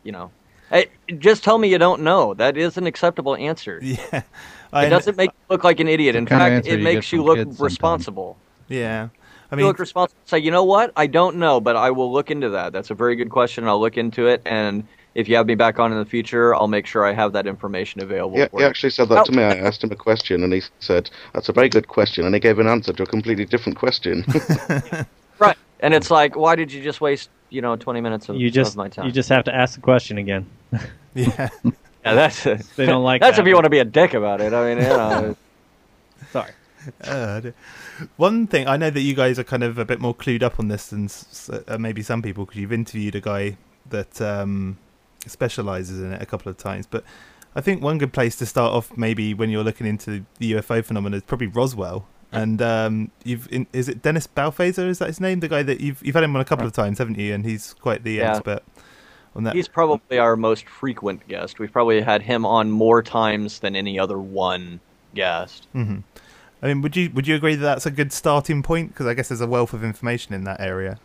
[0.04, 0.30] you know,
[0.70, 0.86] hey,
[1.18, 2.34] just tell me you don't know.
[2.34, 3.80] That is an acceptable answer.
[3.82, 4.22] Yeah,
[4.86, 6.16] It doesn't make you look like an idiot.
[6.16, 7.60] In fact, it you makes you look kids sometimes.
[7.60, 8.36] responsible.
[8.68, 9.08] Yeah,
[9.50, 10.20] I mean, you mean, look responsible.
[10.26, 10.92] Say, you know what?
[10.96, 12.72] I don't know, but I will look into that.
[12.72, 13.66] That's a very good question.
[13.66, 16.68] I'll look into it, and if you have me back on in the future, I'll
[16.68, 18.38] make sure I have that information available.
[18.38, 18.68] Yeah, for he you.
[18.68, 19.36] actually said that to Oh.
[19.36, 19.42] me.
[19.42, 22.40] I asked him a question, and he said, "That's a very good question," and he
[22.40, 24.24] gave an answer to a completely different question.
[25.38, 25.56] Right.
[25.80, 28.70] And it's like, why did you just waste, you know, 20 minutes of, You just
[28.72, 29.04] of my time?
[29.06, 30.46] you just have to ask the question again.
[31.14, 32.42] yeah, yeah, that's
[32.76, 34.54] They don't like that's that if you want to be a dick about it.
[34.54, 35.36] I mean, you know,
[36.32, 36.52] Sorry.
[37.04, 37.40] Uh,
[38.16, 40.58] one thing I know that you guys are kind of a bit more clued up
[40.58, 43.56] on this than s- s- uh, maybe some people because you've interviewed a guy
[43.90, 44.78] that um,
[45.30, 46.86] specializes in it a couple of times.
[46.86, 47.04] But
[47.54, 50.84] I think one good place to start off, maybe when you're looking into the UFO
[50.84, 52.06] phenomenon, is probably Roswell.
[52.32, 54.88] And um, you've in, is it Dennis Balfazer?
[54.88, 55.40] Is that his name?
[55.40, 57.32] The guy that you've you've had him on a couple of times, haven't you?
[57.32, 58.32] And he's quite the Yeah.
[58.36, 58.60] expert
[59.34, 59.54] on that.
[59.54, 61.58] He's probably our most frequent guest.
[61.58, 64.80] We've probably had him on more times than any other one
[65.14, 65.66] guest.
[65.72, 65.98] hmm
[66.62, 68.88] I mean, would you would you agree that that's a good starting point?
[68.90, 70.98] Because I guess there's a wealth of information in that area.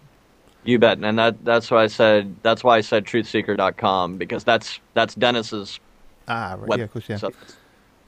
[0.64, 4.80] You bet, and that that's why I said that's why I said truthseeker.com because that's
[4.94, 5.80] that's Dennis's
[6.28, 6.68] Ah, right.
[6.70, 6.80] web.
[6.80, 7.18] Yeah, of course, yeah.
[7.18, 7.32] so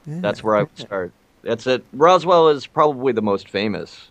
[0.06, 1.12] that's where I would start.
[1.42, 1.84] That's it.
[1.94, 4.10] Roswell is probably the most famous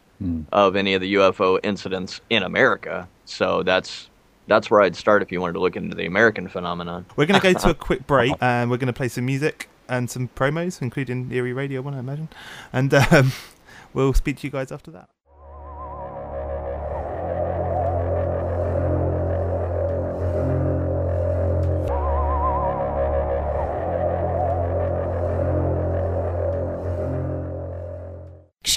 [0.52, 3.08] of any of the UFO incidents in America.
[3.24, 4.08] So that's
[4.48, 7.06] that's where I'd start if you wanted to look into the American phenomenon.
[7.16, 9.68] We're going to go to a quick break and we're going to play some music
[9.88, 12.28] and some promos, including Eerie Radio One, I imagine.
[12.72, 13.32] And um,
[13.94, 15.08] we'll speak to you guys after that.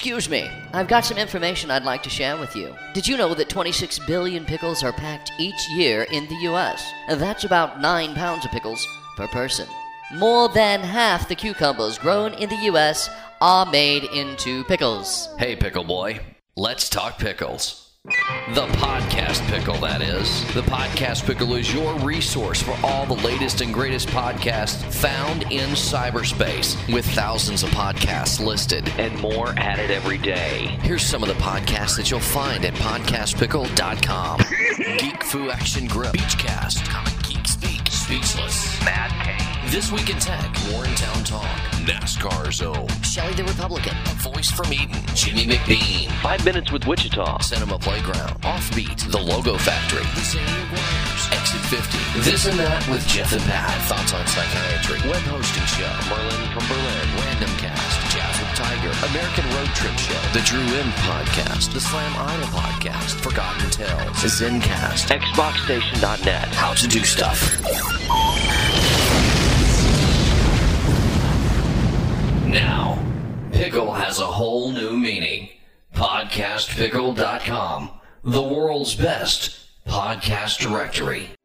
[0.06, 2.72] Excuse me, I've got some information I'd like to share with you.
[2.94, 6.88] Did you know that 26 billion pickles are packed each year in the US?
[7.08, 9.66] That's about 9 pounds of pickles per person.
[10.14, 15.28] More than half the cucumbers grown in the US are made into pickles.
[15.40, 16.20] Hey, Pickle Boy,
[16.54, 17.85] let's talk pickles.
[18.06, 20.44] The podcast pickle, that is.
[20.54, 25.70] The podcast pickle is your resource for all the latest and greatest podcasts found in
[25.70, 30.78] cyberspace, with thousands of podcasts listed and more added every day.
[30.82, 34.38] Here's some of the podcasts that you'll find at podcastpickle.com
[34.98, 40.46] Geek Fu Action Grip, Beachcast, Comic Geek Speak, Speechless, Mad King, This Week in Tech,
[40.70, 41.44] Warrentown Talk,
[41.84, 47.40] NASCAR Zone, Shelley the Republican, A Voice from Eden, Jimmy McBean, Five Minutes with Wichita,
[47.40, 51.98] Cinema Playground, Offbeat, The Logo Factory, The Zany Wires, Exit 50,
[52.30, 56.64] This and That with Jeff and Pat, Thoughts on Psychiatry, Web Hosting Show, Merlin from
[56.70, 61.80] Berlin, Random Cast, Jazz with Tiger, American Road Trip Show, The Drew M Podcast, The
[61.82, 67.42] Slam Idol Podcast, Forgotten Tales, Zencast, XboxStation.net, How to Do Stuff.
[72.46, 72.98] Now,
[73.52, 75.48] pickle has a whole new meaning.
[75.94, 77.90] PodcastPickle.com,
[78.22, 81.35] the world's best podcast directory.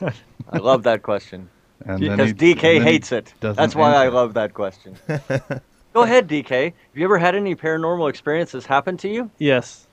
[0.50, 1.48] I love that question
[1.86, 3.34] And then because he- DK and then hates it.
[3.40, 4.96] That's why I love that question.
[5.92, 6.64] Go ahead, DK.
[6.64, 9.30] Have you ever had any paranormal experiences happen to you?
[9.38, 9.86] Yes.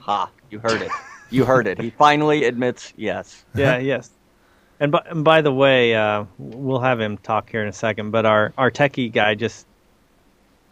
[0.00, 0.30] Ha!
[0.50, 0.90] You heard it.
[1.30, 1.80] You heard it.
[1.80, 3.44] He finally admits yes.
[3.54, 4.10] Yeah, yes.
[4.80, 8.12] And by, and by the way, uh, we'll have him talk here in a second.
[8.12, 9.66] But our, our techie guy just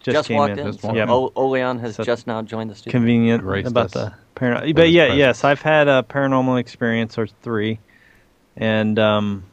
[0.01, 0.69] just, Just, came walked in.
[0.69, 0.95] in.
[0.95, 1.07] Yeah.
[1.11, 2.93] O- Oleon has So just now joined the studio.
[3.01, 4.77] convenient Graced about us the paranormal.
[4.77, 5.19] But yeah, presence.
[5.19, 7.81] yes, I've had a paranormal experience or three,
[8.57, 9.45] and um,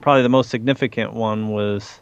[0.00, 2.00] probably the most significant one was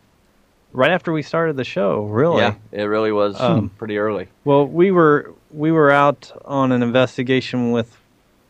[0.73, 2.05] right after we started the show.
[2.05, 2.43] Really?
[2.43, 4.29] Yeah, it really was Um, pretty early.
[4.45, 7.97] Well, we were we were out on an investigation with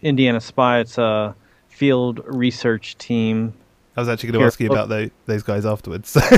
[0.03, 0.81] Indiana Spy.
[0.81, 1.35] It's a
[1.69, 3.53] field research team.
[3.97, 6.17] I was actually going to Here- ask you about tho- those guys afterwards.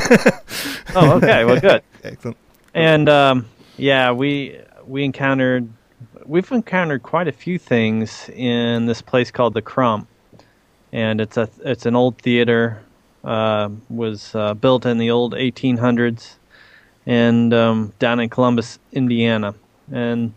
[0.94, 1.44] Oh, okay.
[1.44, 1.82] Well, good.
[2.04, 2.38] Excellent.
[2.72, 5.68] And um, yeah, we we encountered
[6.24, 10.08] we've encountered quite a few things in this place called the Crump,
[10.92, 12.80] and it's a it's an old theater.
[13.26, 16.36] Uh, was uh, built in the old 1800s,
[17.06, 19.54] and um, down in Columbus, Indiana,
[19.92, 20.32] and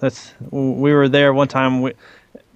[0.00, 1.82] that's we were there one time.
[1.82, 1.92] We,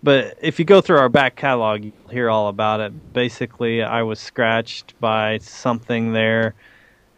[0.02, 3.12] but if you go through our back catalog, you'll hear all about it.
[3.12, 6.54] Basically, I was scratched by something there,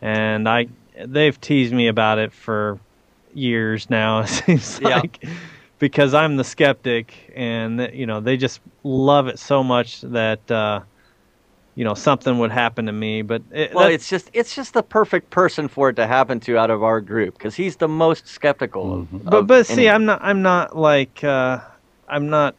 [0.00, 0.68] and I
[1.06, 2.80] they've teased me about it for
[3.32, 4.20] years now.
[4.22, 4.98] It seems Yeah.
[5.00, 5.24] like
[5.78, 10.80] because I'm the skeptic, and you know they just love it so much that uh,
[11.76, 13.22] you know something would happen to me.
[13.22, 16.40] But it, Well, that- it's just it's just the perfect person for it to happen
[16.40, 18.94] to out of our group because he's the most skeptical.
[19.00, 21.60] Of, but of but see, any- I'm not I'm not like uh,
[22.08, 22.56] I'm not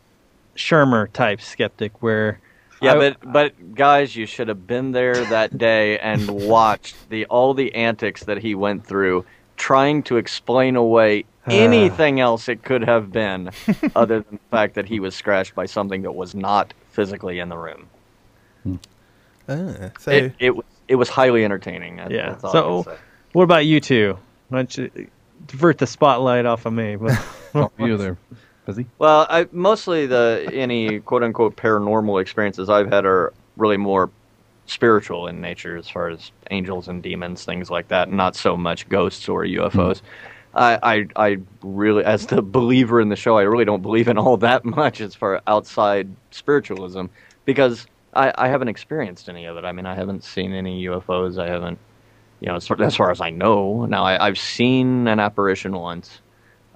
[0.56, 2.40] Shermer type skeptic where
[2.82, 7.26] Yeah, I- but but guys, you should have been there that day and watched the
[7.26, 9.26] all the antics that he went through
[9.58, 11.52] trying to explain away uh.
[11.52, 13.50] anything else it could have been
[13.96, 17.50] other than the fact that he was scratched by something that was not physically in
[17.50, 17.88] the room.
[18.62, 18.76] Hmm.
[19.50, 21.98] Ah, so It, it was it was highly entertaining.
[21.98, 22.30] That- yeah.
[22.32, 22.98] that's all So can
[23.34, 24.18] what about you two?
[24.50, 25.08] Why don't you
[25.46, 26.98] divert the spotlight off of me?
[27.54, 28.18] But you there,
[28.66, 28.86] busy?
[29.00, 34.12] Well, I mostly the any quote unquote paranormal experiences I've had are really more
[34.68, 38.12] spiritual in nature, as far as angels and demons, things like that.
[38.12, 40.02] Not so much ghosts or UFOs.
[40.54, 44.18] I, I I really, as the believer in the show, I really don't believe in
[44.18, 47.06] all that much as far outside spiritualism
[47.46, 49.66] because I, I haven't experienced any of it.
[49.66, 51.38] I mean, I haven't seen any UFOs.
[51.38, 51.78] I haven't,
[52.40, 53.86] you know, as far, as I know.
[53.86, 56.22] Now, I, I've seen an apparition once.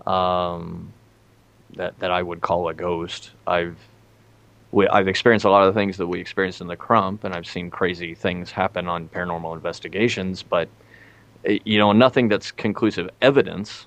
[0.06, 0.94] Um,
[1.76, 3.32] that that I would call a ghost.
[3.48, 3.78] I've
[4.72, 7.34] we, I've experienced a lot of the things that we experienced in the Crump, and
[7.34, 10.44] I've seen crazy things happen on paranormal investigations.
[10.44, 10.70] But
[11.46, 13.86] eh, you know, nothing that's conclusive evidence.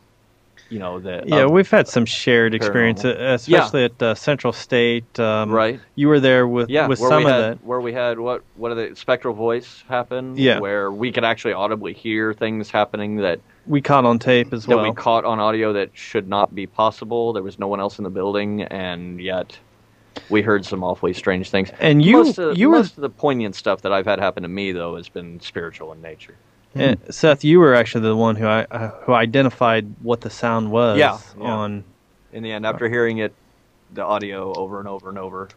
[0.71, 1.29] You know that.
[1.29, 3.31] yeah, of- we've had some shared experience, paranormal.
[3.31, 5.21] uh, especially at uh, Central State.
[5.21, 5.79] Um, Right.
[5.95, 7.65] You were there with yeah, with some of had that.
[7.65, 10.37] where we had what what are the spectral voice happen?
[10.37, 10.59] Yeah.
[10.61, 14.77] where we could actually audibly hear things happening that We caught on tape as that
[14.77, 14.85] well.
[14.89, 17.33] we caught on audio that should not be possible.
[17.35, 19.59] There was no one else in the building, and yet
[20.31, 21.71] we heard some awfully strange things.
[21.79, 24.49] And you- most of, you were- of the poignant stuff that I've had happen to
[24.49, 26.35] me though has been spiritual in nature.
[26.75, 30.71] And Seth, you were actually the one who I uh, who identified what the sound
[30.71, 30.99] was.
[30.99, 31.45] Yeah, yeah.
[31.55, 31.85] On
[32.33, 33.35] In the end, after hearing it,
[33.93, 35.49] the audio over and over and over,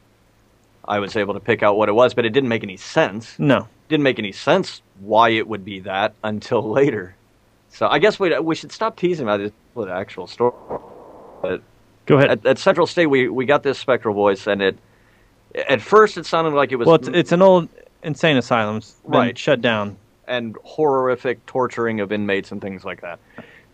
[0.88, 3.38] I was able to pick out what it was, but it didn't make any sense.
[3.40, 7.16] no, didn't make any sense why it would be that until later.
[7.70, 10.54] So I guess we we should stop teasing about this the actual story.
[11.42, 11.62] But
[12.06, 12.32] go ahead.
[12.32, 14.78] at, at Central State, we we got this spectral voice, and it
[15.70, 17.70] at first it sounded like it was well, it's, it's an old
[18.04, 18.78] insane asylum.
[18.78, 19.38] It's been Right.
[19.38, 19.98] shut down.
[20.28, 23.20] And horrific torturing of inmates and things like that.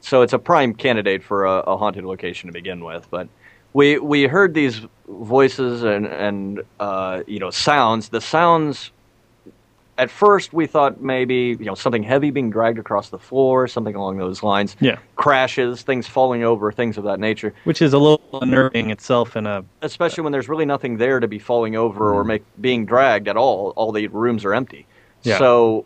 [0.02, 3.08] So it's a prime candidate for a, a haunted location to begin with.
[3.10, 3.30] But
[3.74, 8.10] we we heard these voices and and uh, you know sounds.
[8.10, 8.92] The sounds.
[9.96, 13.94] At first, we thought maybe you know something heavy being dragged across the floor, something
[13.94, 14.76] along those lines.
[14.80, 14.98] Yeah.
[15.16, 17.54] Crashes, things falling over, things of that nature.
[17.64, 21.28] Which is a little unnerving itself in a Especially when there's really nothing there to
[21.28, 23.70] be falling over or make being dragged at all.
[23.76, 24.88] All the rooms are empty.
[25.22, 25.38] Yeah.
[25.38, 25.86] So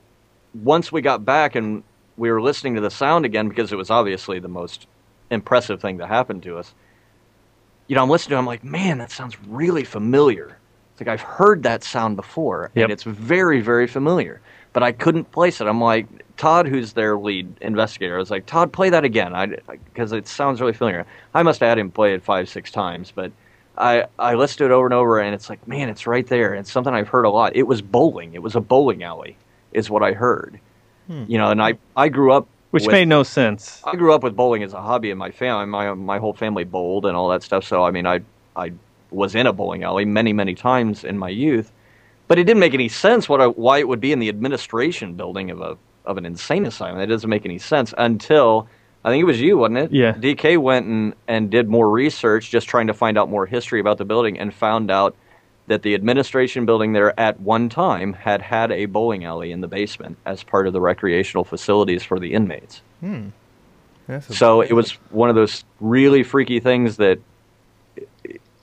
[0.63, 1.83] once we got back and
[2.17, 4.87] we were listening to the sound again because it was obviously the most
[5.29, 6.73] impressive thing that happened to us.
[7.87, 10.57] You know, I'm listening to it, I'm like, man, that sounds really familiar.
[10.91, 12.83] It's like I've heard that sound before, Yep.
[12.85, 14.41] and it's very, very familiar.
[14.73, 15.67] But I couldn't place it.
[15.67, 19.33] I'm like, Todd, who's their lead investigator, I was like, Todd, play that again,
[19.85, 21.05] because it sounds really familiar.
[21.33, 23.31] I must have had him play it five, six times, but
[23.77, 26.53] I I listened to it over and over, and it's like, man, it's right there.
[26.55, 27.55] It's something I've heard a lot.
[27.55, 28.33] It was bowling.
[28.33, 29.37] It was a bowling alley,
[29.73, 30.59] is what I heard.
[31.07, 31.23] Hmm.
[31.27, 33.81] You know, and I I grew up which with- made no sense.
[33.85, 35.65] I grew up with bowling as a hobby in my family.
[35.65, 37.63] My my whole family bowled and all that stuff.
[37.63, 38.21] So I mean, I
[38.55, 38.73] I
[39.11, 41.71] was in a bowling alley many many times in my youth,
[42.27, 45.13] but it didn't make any sense what I, why it would be in the administration
[45.13, 46.97] building of a of an insane asylum.
[46.97, 48.67] That doesn't make any sense until
[49.05, 49.91] I think it was you, wasn't it?
[49.93, 50.13] Yeah.
[50.13, 53.97] DK went and and did more research, just trying to find out more history about
[53.97, 55.15] the building, and found out
[55.67, 59.67] that the administration building there at one time had had a bowling alley in the
[59.67, 62.81] basement as part of the recreational facilities for the inmates.
[63.01, 63.29] Hmm.
[64.29, 67.19] So it was one of those really freaky things that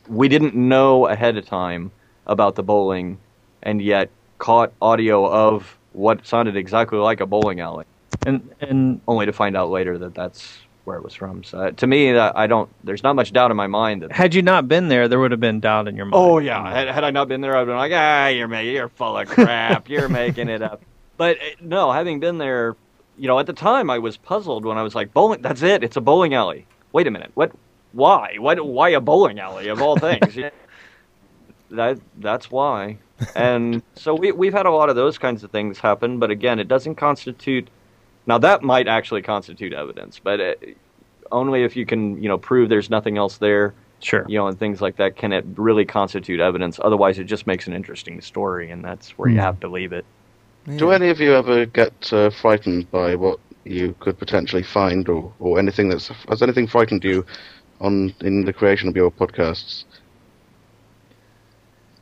[0.09, 1.91] we didn't know ahead of time
[2.27, 3.19] about the bowling,
[3.63, 7.85] and yet caught audio of what sounded exactly like a bowling alley,
[8.25, 11.43] and and only to find out later that that's where it was from.
[11.45, 12.69] So uh, to me, that I don't.
[12.85, 14.13] There's not much doubt in my mind that.
[14.13, 16.15] Had you not been there, there would have been doubt in your mind.
[16.15, 18.89] Oh yeah, had, had I not been there, I'd been like, ah, you're ma- you're
[18.89, 19.89] full of crap.
[19.89, 20.83] you're making it up.
[21.17, 22.77] But uh, no, having been there,
[23.17, 25.43] you know, at the time I was puzzled when I was like, bowling.
[25.43, 25.83] That's it.
[25.83, 26.67] It's a bowling alley.
[26.93, 27.31] Wait a minute.
[27.35, 27.53] What?
[27.93, 28.37] Why?
[28.39, 28.65] What?
[28.65, 30.39] Why a bowling alley of all things?
[31.71, 32.99] That that's why.
[33.35, 36.19] And so we we've had a lot of those kinds of things happen.
[36.19, 37.69] But again, it doesn't constitute.
[38.27, 40.55] Now that might actually constitute evidence, but uh
[41.33, 43.75] only if you can, you know, prove there's nothing else there.
[44.01, 44.27] Sure.
[44.29, 46.79] You know, and things like that can it really constitute evidence.
[46.83, 49.41] Otherwise, it just makes an interesting story, and that's where you Hmm.
[49.41, 50.07] have to leave it.
[50.77, 55.35] Do any of you ever get uh, frightened by what you could potentially find, or,
[55.39, 57.25] or anything that's has anything frightened you
[57.81, 59.85] on in the creation of your podcasts?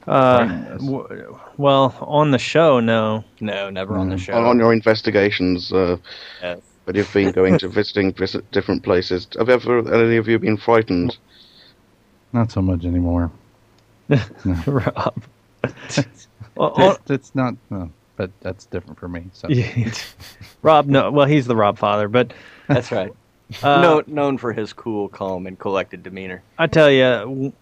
[0.07, 0.44] Uh,
[0.78, 3.24] w- well, on the show, no.
[3.40, 4.34] No, never on the show.
[4.34, 5.96] On, on your investigations, uh,
[6.42, 6.59] Yes.
[6.84, 9.28] but you've been going to visiting visit different places.
[9.38, 11.16] Have ever any of you been frightened?
[12.32, 13.30] Not so much anymore.
[14.66, 15.22] Rob.
[16.55, 19.24] Well, it's, it's not, no, but that's different for me.
[19.32, 19.90] So Yeah.
[20.61, 21.11] Rob, no.
[21.11, 22.34] Well, he's the Rob father, but
[22.68, 23.11] That's right.
[23.62, 26.42] Uh, no, known for his cool, calm, and collected demeanor.
[26.59, 27.55] I tell you,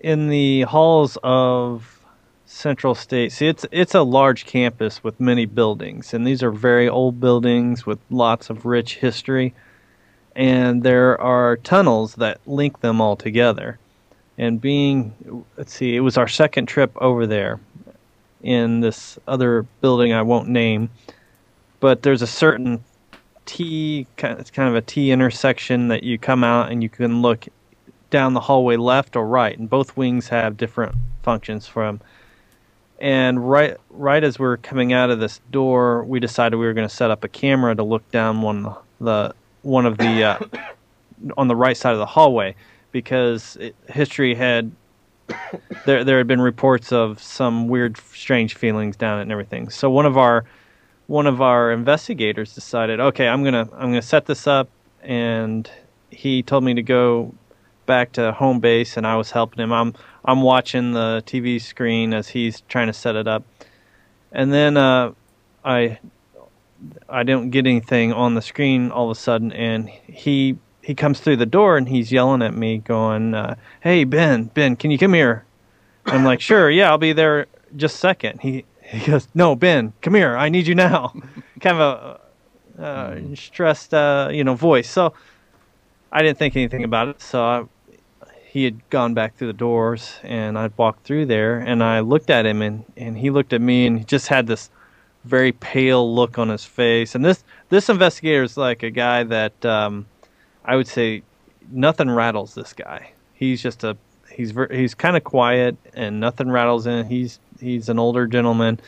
[0.00, 2.00] in the halls of
[2.46, 6.88] Central State, see, it's it's a large campus with many buildings, and these are very
[6.88, 9.54] old buildings with lots of rich history,
[10.34, 13.78] and there are tunnels that link them all together.
[14.38, 17.60] And being, let's see, it was our second trip over there
[18.42, 20.90] in this other building I won't name,
[21.78, 22.82] but there's a certain
[23.44, 27.48] T, it's kind of a T intersection that you come out and you can look
[28.10, 32.00] down the hallway left or right, and both wings have different functions from.
[33.00, 36.74] And right, right as we are coming out of this door, we decided we were
[36.74, 40.38] going to set up a camera to look down one the one of the uh,
[41.38, 42.54] on the right side of the hallway
[42.92, 44.70] because it, history had
[45.86, 49.70] there there had been reports of some weird, strange feelings down it and everything.
[49.70, 50.44] So one of our
[51.06, 54.68] one of our investigators decided, okay, I'm gonna I'm gonna set this up,
[55.02, 55.70] and
[56.10, 57.34] he told me to go
[57.90, 59.72] back to home base, and I was helping him.
[59.72, 63.42] I'm I'm watching the TV screen as he's trying to set it up,
[64.30, 65.10] and then uh,
[65.64, 65.98] I
[67.08, 71.18] I don't get anything on the screen all of a sudden, and he he comes
[71.18, 74.98] through the door and he's yelling at me, going, uh, "Hey Ben, Ben, can you
[74.98, 75.44] come here?"
[76.06, 78.40] I'm like, "Sure, yeah, I'll be there just a second.
[78.40, 80.36] He he goes, "No, Ben, come here.
[80.36, 81.12] I need you now."
[81.60, 81.80] kind of
[82.78, 84.88] a uh, stressed, uh, you know, voice.
[84.88, 85.12] So
[86.12, 87.20] I didn't think anything about it.
[87.20, 87.64] So I,
[88.50, 92.30] he had gone back through the doors, and I'd walked through there, and I looked
[92.30, 94.70] at him, and and he looked at me, and he just had this
[95.24, 97.14] very pale look on his face.
[97.14, 100.06] And this this investigator is like a guy that um,
[100.64, 101.22] I would say
[101.70, 103.12] nothing rattles this guy.
[103.34, 103.96] He's just a
[104.28, 107.06] he's ver- he's kind of quiet and nothing rattles him.
[107.06, 108.80] He's he's an older gentleman,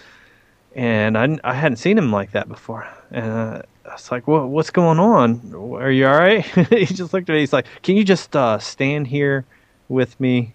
[0.75, 2.89] and I I hadn't seen him like that before.
[3.13, 5.53] And uh, I was like, "What what's going on?
[5.81, 7.41] Are you all right?" he just looked at me.
[7.41, 9.45] He's like, "Can you just uh, stand here
[9.89, 10.55] with me?"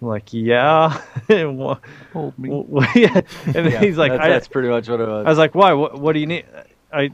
[0.00, 2.48] I'm like, "Yeah." Hold me.
[2.94, 3.20] yeah.
[3.54, 5.26] And Yeah, he's like, that- I, that's pretty much what it was.
[5.26, 5.72] I was like, "Why?
[5.74, 6.46] What, what do you need?"
[6.92, 7.10] I,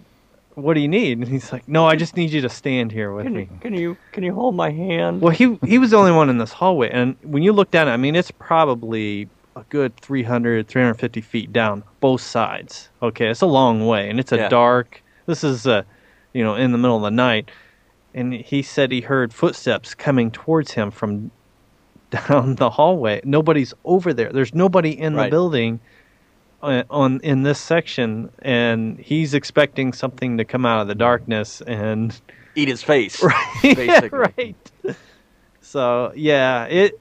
[0.55, 3.12] "What do you need?" And he's like, "No, I just need you to stand here
[3.12, 5.20] with Can me." can you can you hold my hand?
[5.22, 7.88] Well, he he was the only one in this hallway, and when you look down,
[7.88, 12.88] I mean, it's probably a good 300, 350 feet down both sides.
[13.03, 14.49] Okay, it's a long way, and it's a Yeah.
[14.49, 15.02] dark.
[15.27, 15.83] This is, uh,
[16.33, 17.51] you know, in the middle of the night,
[18.14, 21.31] and he said he heard footsteps coming towards him from
[22.11, 23.20] down the hallway.
[23.25, 24.31] Nobody's over there.
[24.33, 25.81] There's nobody in the building.
[26.62, 31.61] uh, On in this section, and he's expecting something to come out of the darkness,
[31.62, 32.20] and
[32.55, 33.23] Eat his face.
[33.23, 33.79] Right.
[33.79, 34.57] yeah, right.
[35.61, 36.99] So yeah, it.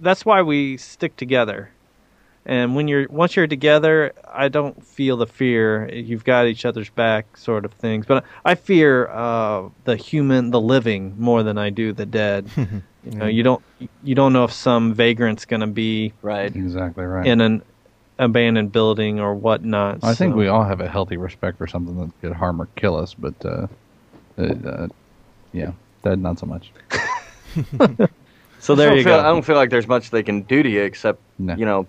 [0.00, 1.70] That's why we stick together.
[2.48, 5.92] And when you're once you're together, I don't feel the fear.
[5.92, 8.06] You've got each other's back, sort of things.
[8.06, 12.48] But I fear uh, the human, the living, more than I do the dead.
[12.56, 13.62] you know, you don't
[14.04, 17.26] you don't know if some vagrant's going to be right Exactly right.
[17.26, 17.62] in an
[18.16, 20.04] abandoned building or whatnot.
[20.04, 22.94] I think we all have a healthy respect for something that could harm or kill
[22.94, 23.66] us, but uh,
[24.38, 24.88] uh, uh,
[25.52, 25.72] yeah,
[26.02, 26.70] that not so much.
[28.58, 29.20] So there you feel, go.
[29.20, 31.86] I don't feel like there's much they can do to you except you know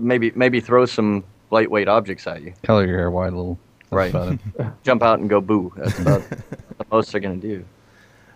[0.00, 2.52] maybe maybe throw some lightweight objects at you.
[2.64, 3.58] Color your hair white a little.
[3.90, 4.10] That's Right.
[4.10, 4.66] about it.
[4.84, 5.72] Jump out and go boo.
[5.76, 7.64] That's about the most they're going to do.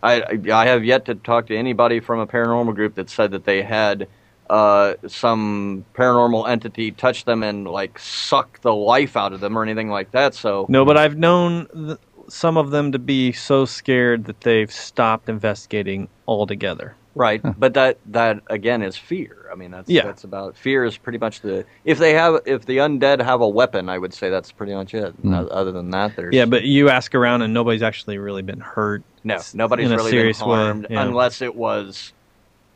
[0.03, 0.22] I
[0.53, 3.62] I have yet to talk to anybody from a paranormal group that said that they
[3.62, 4.09] had
[4.51, 9.62] uh, some paranormal entity touch them and like suck the life out of them or
[9.62, 10.34] anything like that.
[10.34, 14.72] So No, but I've known th- some of them to be so scared that they've
[14.72, 16.95] stopped investigating altogether.
[17.14, 19.48] Right, but that that again is fear.
[19.52, 20.04] I mean, that's Yeah.
[20.06, 23.48] that's about fear is pretty much the if they have if the undead have a
[23.48, 25.12] weapon, I would say that's pretty much it.
[25.20, 25.34] Hmm.
[25.34, 28.60] O- Other than that, there's Yeah, but you ask around and nobody's actually really been
[28.60, 29.02] hurt.
[29.24, 31.02] no nobody's a really been harmed yeah.
[31.02, 32.12] unless it was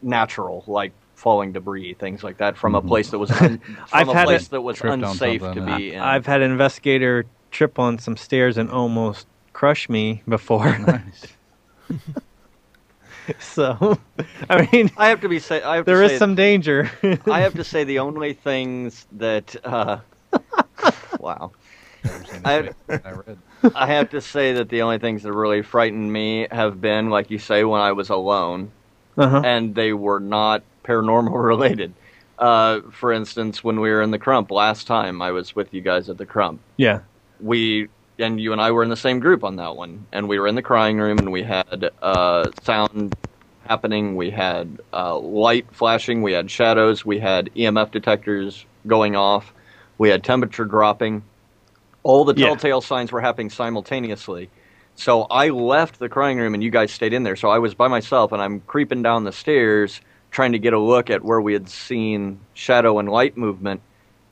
[0.02, 2.88] natural, like falling debris, things like that from a Mm-hmm.
[2.88, 3.58] place that was un,
[3.92, 6.00] I've a had place it- that was unsafe to be in.
[6.00, 10.76] I've had an investigator trip on some stairs and almost crush me before.
[13.38, 13.98] so,
[14.48, 16.90] I mean, I have to be say I have there to is say, some danger.
[17.28, 20.00] I have to say the only things that uh,
[21.18, 21.52] wow.
[22.44, 22.70] I,
[23.04, 23.42] I read.
[23.74, 27.30] I have to say that the only things that really frightened me have been, like
[27.30, 28.72] you say, when I was alone,
[29.18, 29.40] Uh-huh.
[29.44, 31.94] and they were not paranormal related.
[32.38, 35.80] Uh, for instance, when we were in the Crump last time, I was with you
[35.82, 36.62] guys at the Crump.
[36.76, 37.00] yeah.
[37.38, 37.88] We
[38.18, 40.48] and you and I were in the same group on that one, and we were
[40.48, 43.16] in the crying room, and we had uh, sound
[43.60, 49.54] happening, we had uh, light flashing, we had shadows, we had EMF detectors going off,
[49.98, 51.24] we had temperature dropping.
[52.04, 52.46] All the Yeah.
[52.46, 54.50] telltale signs were happening simultaneously.
[54.94, 57.36] So I left the crying room, and you guys stayed in there.
[57.36, 60.00] So I was by myself, and I'm creeping down the stairs
[60.30, 63.82] trying to get a look at where we had seen shadow and light movement,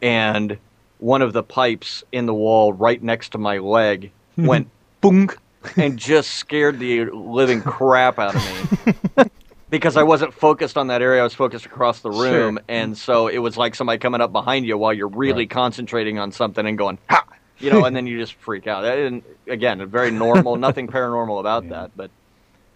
[0.03, 0.59] and
[1.05, 4.69] one of the pipes in the wall right next to my leg went
[5.03, 5.37] boonk
[5.77, 8.87] and just scared the living crap out of
[9.17, 9.25] me.
[9.71, 12.65] because I wasn't focused on that area, I was focused across the room, Sure.
[12.69, 16.33] and so it was like somebody coming up behind you while you're really concentrating on
[16.33, 17.23] something and going, ha!
[17.59, 18.85] You know, and then you just freak out.
[18.87, 22.11] And again, very normal, nothing paranormal about that, but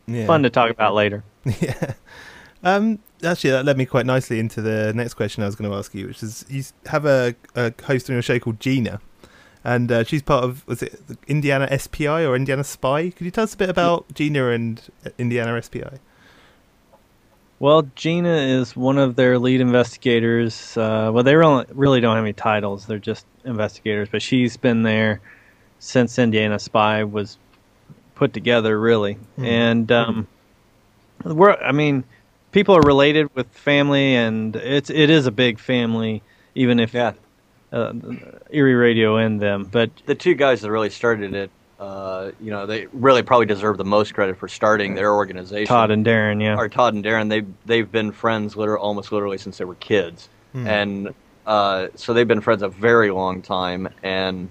[0.06, 0.26] Yeah.
[0.26, 1.24] Fun to talk about later.
[1.60, 1.94] yeah.
[2.62, 5.76] Um, actually, that led me quite nicely into the next question I was going to
[5.76, 9.00] ask you, which is you have a, a host on your show called Gina,
[9.64, 13.10] and uh, she's part of was it Indiana SPI or Indiana Spy?
[13.10, 15.98] Could you tell us a bit about Gina and uh, Indiana SPI?
[17.60, 20.76] Well, Gina is one of their lead investigators.
[20.76, 24.08] Uh, well, they really, don't have any titles; they're just investigators.
[24.10, 25.20] But she's been there
[25.80, 27.36] since Indiana Spy was
[28.14, 29.14] put together, really.
[29.36, 29.44] Hmm.
[29.44, 30.28] And um,
[31.24, 32.04] we're, I mean,
[32.52, 36.22] people are related with family, and it's it is a big family,
[36.54, 37.12] even if yeah.
[37.72, 37.92] uh,
[38.50, 39.64] Eerie Radio and them.
[39.64, 43.78] But the two guys that really started it, uh, you know, they really probably deserve
[43.78, 45.66] the most credit for starting their organization.
[45.66, 46.56] Todd and Darren, yeah.
[46.56, 50.28] Or Todd and Darren, they've they've been friends literally almost literally since they were kids,
[50.52, 50.66] Hmm.
[50.66, 51.14] and
[51.46, 53.88] uh, so they've been friends a very long time.
[54.02, 54.50] And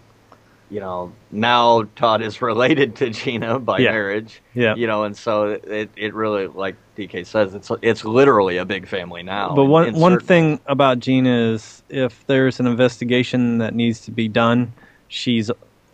[0.70, 3.92] you know, now Todd is related to Gina by Yeah.
[3.92, 4.42] marriage.
[4.54, 4.76] Yeah.
[4.76, 8.88] You know, and so it it really, like DK says, it's it's literally a big
[8.88, 9.56] family now.
[9.56, 14.28] But one one thing about Gina is if there's an investigation that needs to be
[14.28, 14.74] done,
[15.08, 15.50] she's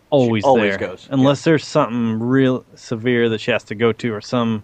[0.09, 0.89] always always there.
[0.89, 4.63] goes, Unless there's something real severe that she has to go to or some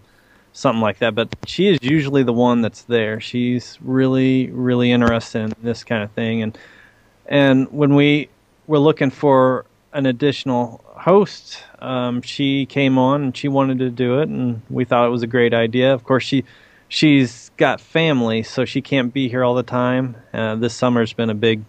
[0.53, 1.13] something like that.
[1.15, 3.19] But she is usually the one that's there.
[3.19, 6.57] She's really really interested in this kind of thing and
[7.27, 8.29] and when we
[8.65, 14.19] were looking for an additional host, um, she came on and she wanted to do
[14.19, 15.93] it, and we thought it was a great idea.
[15.93, 16.43] Of course, she
[16.87, 20.15] she's got family, so she can't be here all the time.
[20.33, 21.63] Uh, this summer's been a big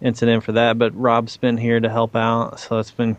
[0.00, 3.16] incident for that, but Rob's been here to help out, so it's been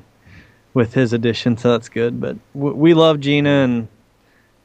[0.74, 2.20] with his addition, so that's good.
[2.22, 3.88] But w- we love Gina, and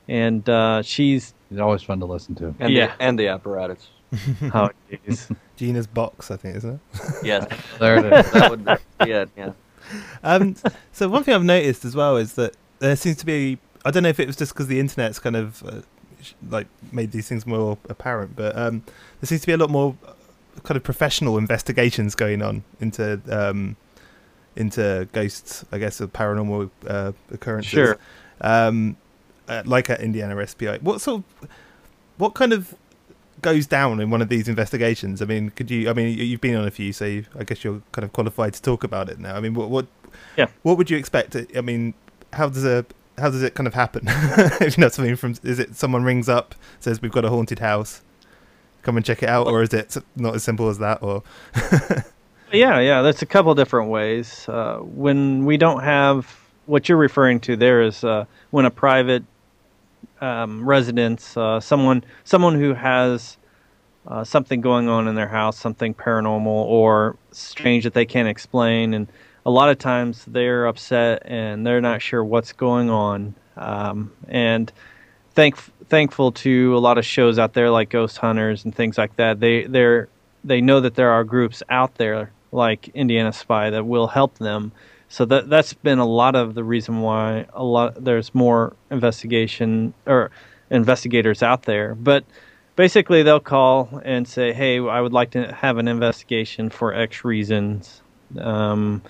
[0.09, 2.55] and uh, she's It's always fun to listen to.
[2.61, 2.89] And Yeah.
[2.97, 3.89] the, and the apparatus.
[4.53, 5.35] oh jeez.
[5.57, 6.81] Gina's box, I think, isn't it?
[7.25, 7.47] Yes.
[7.79, 8.33] There it is.
[8.33, 9.29] that would be it.
[9.37, 9.53] Yeah.
[10.23, 10.57] um,
[10.93, 13.59] so one thing I've noticed as well is that there seems to be.
[13.85, 15.83] I don't know if it was just because the internet's kind of uh,
[16.49, 18.83] like made these things more apparent, but um,
[19.21, 20.13] there seems to be a lot more uh,
[20.63, 23.77] kind of professional investigations going on into um,
[24.57, 27.71] into ghosts, I guess, of paranormal uh, occurrences.
[27.71, 27.99] Sure.
[28.41, 28.97] Um,
[29.49, 30.79] uh, like at Indiana SPI.
[30.79, 31.49] What sort of
[32.17, 32.75] what kind of
[33.45, 35.23] goes down in one of these investigations?
[35.23, 35.89] I mean, could you?
[35.89, 38.13] I mean, you- you've been on a few, so you, I guess you're kind of
[38.13, 39.37] qualified to talk about it now.
[39.37, 39.87] I mean, what what
[40.37, 40.47] Yeah.
[40.63, 41.37] what would you expect?
[41.57, 41.95] I mean,
[42.33, 42.85] how does a
[43.19, 44.03] how does it kind of happen?
[44.09, 47.61] if you know something from, is it someone rings up says we've got a haunted
[47.61, 48.03] house,
[48.83, 51.01] come and check it out, or is it not as simple as that?
[51.03, 51.23] Or
[52.53, 54.49] Yeah, yeah, there's a couple different ways.
[54.49, 56.33] Uh, when we don't have
[56.67, 59.25] what you're referring to, there is uh, when a private
[60.25, 63.37] um, residence, uh, someone someone who has
[64.07, 68.95] uh, something going on in their house, something paranormal or strange that they can't explain,
[68.95, 69.07] and
[69.45, 73.35] a lot of times they're upset and they're not sure what's going on.
[73.57, 74.73] Um, and
[75.35, 75.57] thank
[75.89, 79.41] thankful to a lot of shows out there like Ghost Hunters and things like that.
[79.41, 80.09] They they're
[80.43, 84.73] they know that there are groups out there like Indiana Spy that will help them.
[85.15, 89.95] So that that's been a lot of the reason why a lot there's more investigation
[90.07, 90.33] or
[90.71, 91.95] investigators out there.
[91.95, 92.25] But
[92.75, 97.25] basically they'll call and say, "Hey, I would like to have an investigation for X
[97.25, 98.03] reasons."
[98.41, 99.03] Um,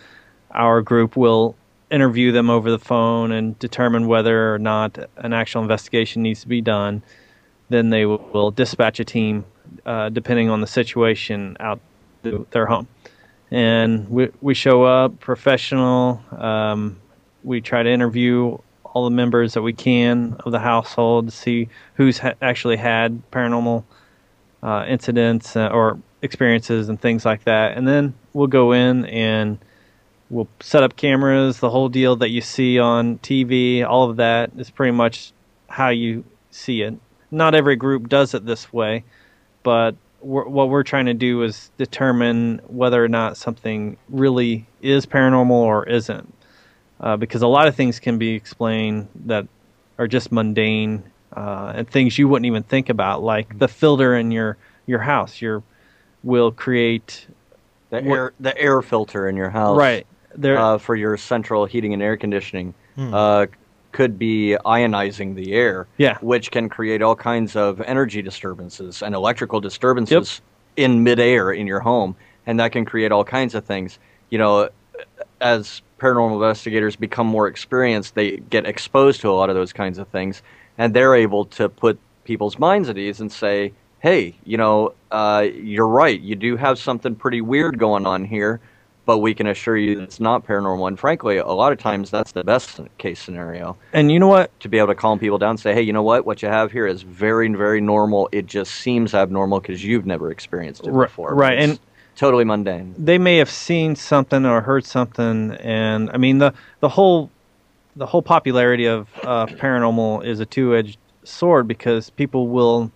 [0.51, 1.57] our group will
[1.91, 6.49] interview them over the phone and determine whether or not an actual investigation needs to
[6.49, 7.03] be done.
[7.71, 9.47] Then they will, dispatch a team,
[9.87, 11.81] uh, depending on the situation, out
[12.51, 12.89] their home.
[13.51, 16.23] And we, we show up professional.
[16.37, 17.01] Um,
[17.43, 21.69] we try to interview all the members that we can of the household to see
[21.95, 23.85] who's ha- actually had paranormal
[24.63, 27.77] uh, incidents uh, or experiences and things like that.
[27.77, 29.59] And then we'll go in and
[30.31, 34.51] we'll set up cameras, the whole deal that you see on TV, all of that
[34.57, 35.33] is pretty much
[35.69, 36.95] how you see it.
[37.31, 39.05] Not every group does it this way,
[39.63, 45.07] but we're, what we're trying to do is determine whether or not something really is
[45.07, 46.33] paranormal or isn't.
[47.01, 49.47] Uh, because a lot of things can be explained that
[49.99, 51.03] are just mundane
[51.37, 54.57] uh, and things you wouldn't even think about, like the filter in your,
[54.87, 55.43] your house.
[55.43, 55.62] Your
[56.22, 57.27] will create
[57.91, 60.07] The What- air the air filter in your house, Right.
[60.35, 63.12] There- uh, for your central heating and air conditioning, Hmm.
[63.95, 65.87] Could be ionizing the air.
[65.97, 66.19] Yeah.
[66.21, 70.43] which can create all kinds of energy disturbances and electrical disturbances
[70.77, 72.17] in midair in your home,
[72.47, 73.99] and that can create all kinds of things.
[74.31, 74.69] You know,
[75.41, 79.99] as paranormal investigators become more experienced, they get exposed to a lot of those kinds
[79.99, 80.43] of things,
[80.77, 85.47] and they're able to put people's minds at ease and say, "Hey, you know, uh,
[85.55, 86.21] you're right.
[86.21, 88.61] You do have something pretty weird going on here."
[89.07, 92.33] But we can assure you it's not paranormal, and frankly, a lot of times that's
[92.33, 94.59] the best case scenario And you know what?
[94.61, 96.25] to be able to calm people down and say, hey, you know what?
[96.25, 98.31] What you have here is very, very normal.
[98.33, 101.35] It just seems abnormal because you've never experienced it before.
[101.35, 101.81] right, It's and-
[102.17, 102.95] totally mundane.
[102.97, 107.29] they may have seen something or heard something and i mean the the whole
[107.97, 112.93] the whole popularity of uh, paranormal is a two-edged sword because people will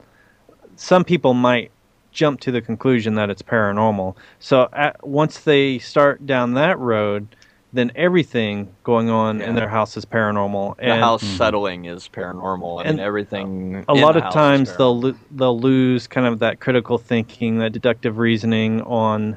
[0.77, 1.73] some people might
[2.13, 7.35] jump to the conclusion that it's paranormal so at, once they start down that road
[7.73, 12.83] then everything going on in their house is paranormal The and house settling is paranormal.
[12.85, 13.85] And everything.
[13.89, 18.17] a lot of times they'll lo- they'll lose kind of that critical thinking, that deductive
[18.17, 19.37] reasoning on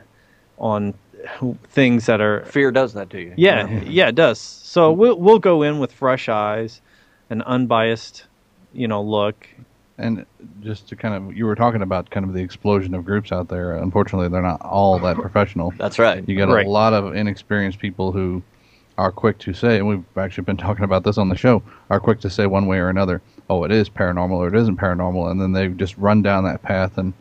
[0.58, 0.94] on
[1.68, 3.34] things that are fear does that to you.
[3.36, 3.82] Yeah, Yeah.
[3.86, 4.40] yeah, it does.
[4.40, 6.80] So we'll we'll go in with fresh eyes,
[7.30, 8.28] an unbiased,
[8.74, 9.46] you know, look.
[9.98, 10.26] And
[10.62, 13.50] just to kind of, you were talking about kind of the explosion of groups out
[13.50, 13.74] there.
[13.74, 15.72] Unfortunately, they're not all that professional.
[15.78, 16.28] That's right.
[16.28, 16.66] You got Right.
[16.66, 18.42] a lot of inexperienced people who
[18.98, 22.00] are quick to say, and we've actually been talking about this on the show, are
[22.00, 25.30] quick to say one way or another, oh, it is paranormal or it isn't paranormal,
[25.30, 27.14] and then they just run down that path and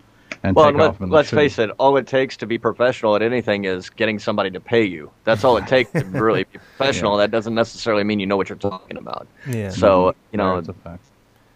[0.42, 1.00] and Well, take let, off.
[1.00, 1.70] And let's face it.
[1.78, 5.10] All it takes to be professional at anything is getting somebody to pay you.
[5.24, 7.18] That's all it takes to really be professional.
[7.18, 9.26] That doesn't necessarily mean you know what you're talking about.
[9.46, 9.68] Yeah.
[9.68, 10.18] So mm-hmm.
[10.32, 11.04] you know, it's a fact.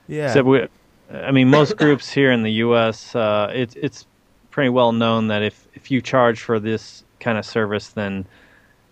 [0.07, 0.67] yeah, So we,
[1.13, 4.07] I mean, most groups here in the U.S., uh, it's it's
[4.51, 8.27] pretty well known that if if you charge for this kind of service, then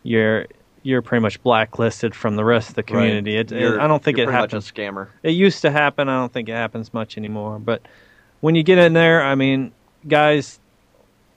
[0.03, 0.47] you're
[0.83, 3.37] you're pretty much blacklisted from the rest of the community.
[3.37, 4.73] It, it- I don't think you're it pretty much a happens.
[4.73, 5.09] scammer.
[5.23, 6.09] It used to happen.
[6.09, 7.59] I don't think it happens much anymore.
[7.59, 7.83] But
[8.41, 9.73] when you get in there, I mean,
[10.07, 10.59] guys,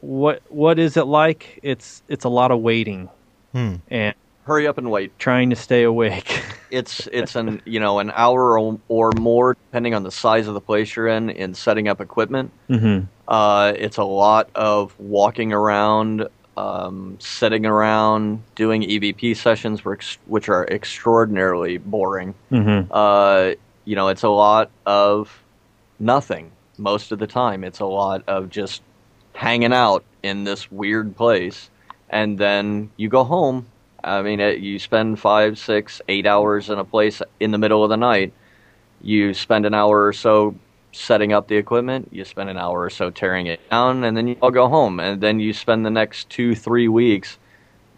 [0.02, 1.60] what what is it like?
[1.64, 3.10] It's it's a lot of waiting
[3.54, 3.76] Hmm.
[3.90, 4.14] and
[4.46, 5.18] Hurry up and wait.
[5.18, 6.42] trying to stay awake.
[6.72, 10.56] It's it's an you know an hour or, or more depending on the size of
[10.56, 12.52] the place you're in in setting up equipment.
[12.70, 13.06] mm-hmm.
[13.28, 16.28] Uh, it's a lot of walking around,
[16.58, 22.34] um, sitting around, doing EVP sessions, which which are extraordinarily boring.
[22.52, 22.92] Mm-hmm.
[22.92, 23.52] Uh,
[23.86, 25.44] you know, it's a lot of
[26.00, 27.64] nothing most of the time.
[27.64, 28.82] It's a lot of just
[29.34, 31.70] hanging out in this weird place,
[32.10, 33.68] and then you go home.
[34.06, 37.84] I mean, it, you spend five, six, eight hours in a place in the middle
[37.84, 38.34] of the night.
[39.02, 40.56] You spend an hour or so
[40.92, 42.10] setting up the equipment.
[42.12, 45.00] You spend an hour or so tearing it down, and then you all go home.
[45.00, 47.38] And then you spend the next two, three weeks,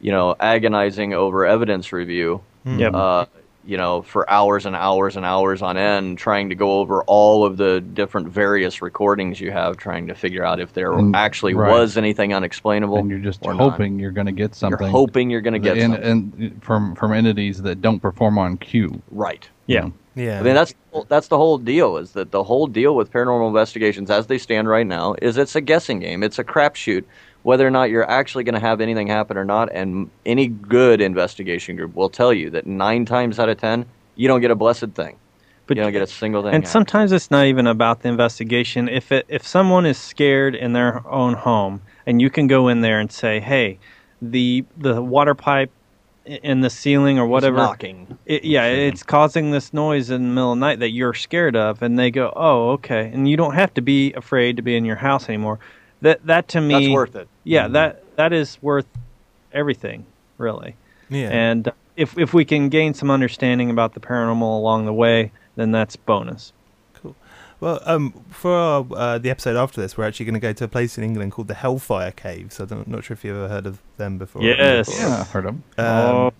[0.01, 2.93] you know, agonizing over evidence review Yep.
[2.93, 3.25] uh,
[3.67, 7.45] you know, for hours and hours and hours on end, trying to go over all
[7.45, 11.53] of the different various recordings you have, trying to figure out if there And- actually
[11.53, 11.69] right.
[11.69, 12.97] was anything unexplainable.
[12.97, 13.71] and you're just or not.
[13.71, 14.79] hoping you're going to get something.
[14.79, 16.41] You're hoping you're going to get and, something.
[16.43, 19.01] and from from entities that don't perform on cue.
[19.11, 19.47] right.
[19.65, 19.89] Yeah.
[20.15, 20.39] Yeah.
[20.39, 20.73] I mean, that's
[21.09, 21.97] that's the whole deal.
[21.97, 25.55] Is that the whole deal with paranormal investigations, as they stand right now, is it's
[25.55, 26.23] a guessing game.
[26.23, 27.03] It's a crapshoot,
[27.47, 29.69] whether or not you're actually going to have anything happen or not.
[29.71, 33.85] And any good investigation group will tell you that nine times out of ten,
[34.15, 35.17] you don't get a blessed thing.
[35.65, 36.53] But you don't get a single thing.
[36.53, 36.69] and happen.
[36.69, 38.89] sometimes it's not even about the investigation.
[38.89, 42.81] If it, if someone is scared in their own home, and you can go in
[42.81, 43.79] there and say, "Hey,
[44.21, 45.71] the the water pipe
[46.25, 48.17] in the ceiling or whatever knocking.
[48.25, 51.55] It, yeah, it's causing this noise in the middle of the night that you're scared
[51.55, 54.75] of, and they go, "Oh, okay." And you don't have to be afraid to be
[54.75, 55.59] in your house anymore.
[56.01, 57.27] That that to me, That's worth it.
[57.43, 58.85] Yeah, that that is worth
[59.51, 60.05] everything,
[60.37, 60.75] really.
[61.09, 61.29] Yeah.
[61.29, 65.71] And if if we can gain some understanding about the paranormal along the way, then
[65.71, 66.53] that's bonus.
[66.93, 67.15] Cool.
[67.59, 70.63] Well, um, for our, uh, the episode after this, we're actually going to go to
[70.65, 72.59] a place in England called the Hellfire Caves.
[72.59, 74.43] I'm not sure if you've ever heard of them before.
[74.43, 74.89] Yes.
[74.99, 75.63] Yeah, I've heard them.
[75.79, 76.33] Um, Oh.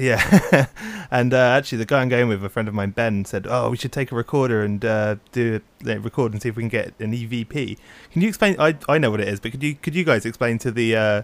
[0.00, 0.66] Yeah,
[1.10, 3.68] and uh, actually, the guy I'm going with, a friend of mine, Ben, said, "Oh,
[3.70, 6.70] we should take a recorder and uh, do a record and see if we can
[6.70, 7.76] get an EVP."
[8.10, 8.56] Can you explain?
[8.58, 10.96] I I know what it is, but could you could you guys explain to the
[10.96, 11.22] uh,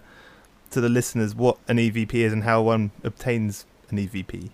[0.73, 4.51] to the listeners what an EVP is and how one obtains an E EVP?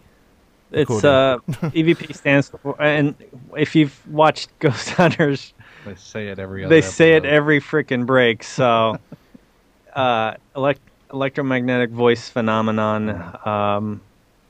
[0.71, 1.11] It's Recording.
[1.11, 1.37] uh,
[1.71, 3.15] EVP stands for, and
[3.57, 5.53] if you've watched Ghost Hunters,
[5.85, 6.73] They say it every other.
[6.75, 8.43] they say it every freaking break.
[8.45, 8.99] So,
[9.95, 10.81] uh, elect-
[11.13, 13.11] electromagnetic voice phenomenon.
[13.45, 14.01] Um,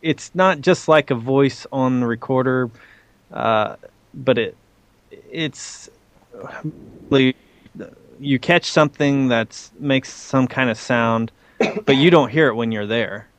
[0.02, 2.70] it's not just like a voice on the recorder,
[3.32, 3.76] uh,
[4.14, 4.58] but it
[5.10, 5.88] it's
[7.10, 7.36] really
[8.20, 11.32] you catch something that makes some kind of sound,
[11.86, 13.30] but you don't hear it when you're there.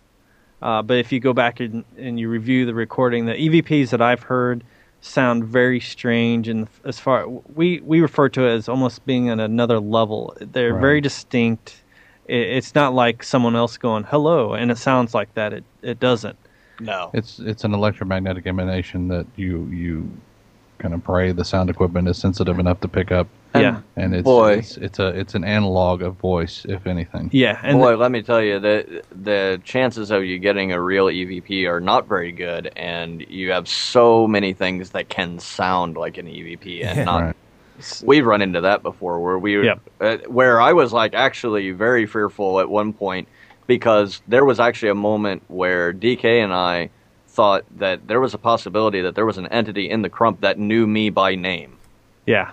[0.61, 4.01] Uh, but if you go back and, and you review the recording, the EVPs that
[4.01, 4.64] I've heard
[5.01, 9.39] sound very strange, and as far we we refer to it as almost being on
[9.39, 10.36] another level.
[10.41, 10.82] They're Right.
[10.82, 11.84] very distinct.
[12.26, 15.53] It, it's not like someone else going hello, and it sounds like that.
[15.53, 16.39] It it doesn't.
[16.80, 17.11] No.
[17.13, 20.09] It's it's an electromagnetic emanation that you you
[20.80, 23.28] kind of pray the sound equipment is sensitive enough to pick up.
[23.55, 23.82] Yeah.
[23.95, 24.53] and it's boy.
[24.57, 27.30] it's it's a it's an analog of voice, if anything.
[27.32, 31.05] Yeah, and Boy, let me tell you, the the chances of you getting a real
[31.05, 36.17] EVP are not very good, and you have so many things that can sound like
[36.17, 37.03] an EVP, and Yeah.
[37.03, 37.21] not.
[37.21, 37.36] Right.
[38.03, 39.80] We've run into that before, where we, Yep.
[40.01, 43.28] uh, where I was like actually very fearful at one point
[43.78, 46.89] because there was actually a moment where DK and I
[47.28, 50.59] thought that there was a possibility that there was an entity in the crump that
[50.59, 51.78] knew me by name.
[52.28, 52.51] yeah,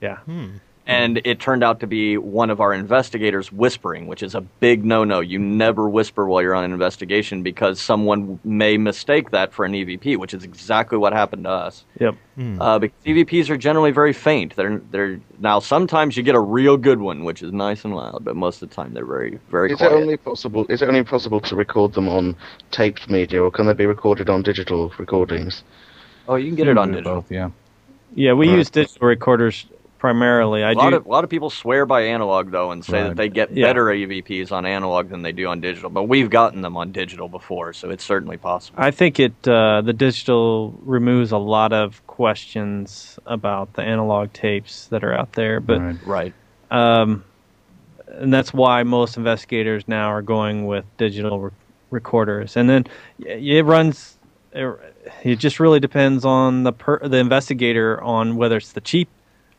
[0.00, 0.18] yeah.
[0.18, 0.58] Hmm.
[0.90, 4.84] And it turned out to be one of our investigators whispering, which is a big
[4.84, 5.20] no no.
[5.20, 9.72] You never whisper while you're on an investigation because someone may mistake that for an
[9.72, 11.84] EVP, which is exactly what happened to us.
[12.00, 12.16] Yep.
[12.60, 14.56] Uh, because EVPs are generally very faint.
[14.56, 18.24] They're they're now sometimes you get a real good one, which is nice and loud,
[18.24, 19.92] but most of the time they're very very Is quiet.
[19.92, 20.66] it only possible?
[20.68, 22.34] Is it only possible to record them on
[22.72, 25.62] taped media, or can they be recorded on digital recordings?
[26.28, 27.16] oh, you can get it on digital.
[27.22, 27.50] Both, yeah.
[28.16, 28.58] Yeah, we Right.
[28.58, 29.66] use digital recorders
[30.00, 30.64] primarily.
[30.64, 30.96] I A lot do.
[30.96, 33.08] of a lot of people swear by analog though, and say Right.
[33.08, 33.66] that they get Yeah.
[33.66, 35.90] better EVPs on analog than they do on digital.
[35.90, 38.78] But we've gotten them on digital before, so it's certainly possible.
[38.82, 44.86] I think it uh, the digital removes a lot of questions about the analog tapes
[44.86, 45.96] that are out there, but Right.
[46.06, 46.34] right.
[46.70, 47.22] um,
[48.08, 51.50] and that's why most investigators now are going with digital re-
[51.90, 52.56] recorders.
[52.56, 52.86] And then
[53.20, 54.16] it runs.
[54.52, 54.66] It,
[55.22, 59.08] it just really depends on the per, the investigator on whether it's the cheap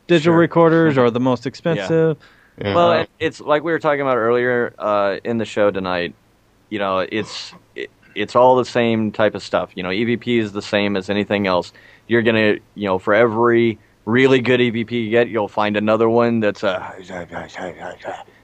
[0.06, 0.38] digital Sure.
[0.38, 2.16] recorders are the most expensive.
[2.60, 2.74] Yeah.
[2.74, 6.14] Well, it's like we were talking about earlier uh, in the show tonight.
[6.68, 9.70] You know, it's it, it's all the same type of stuff.
[9.74, 11.72] You know, EVP is the same as anything else.
[12.08, 16.40] You're gonna, you know, for every really good EVP you get, you'll find another one
[16.40, 16.94] that's a,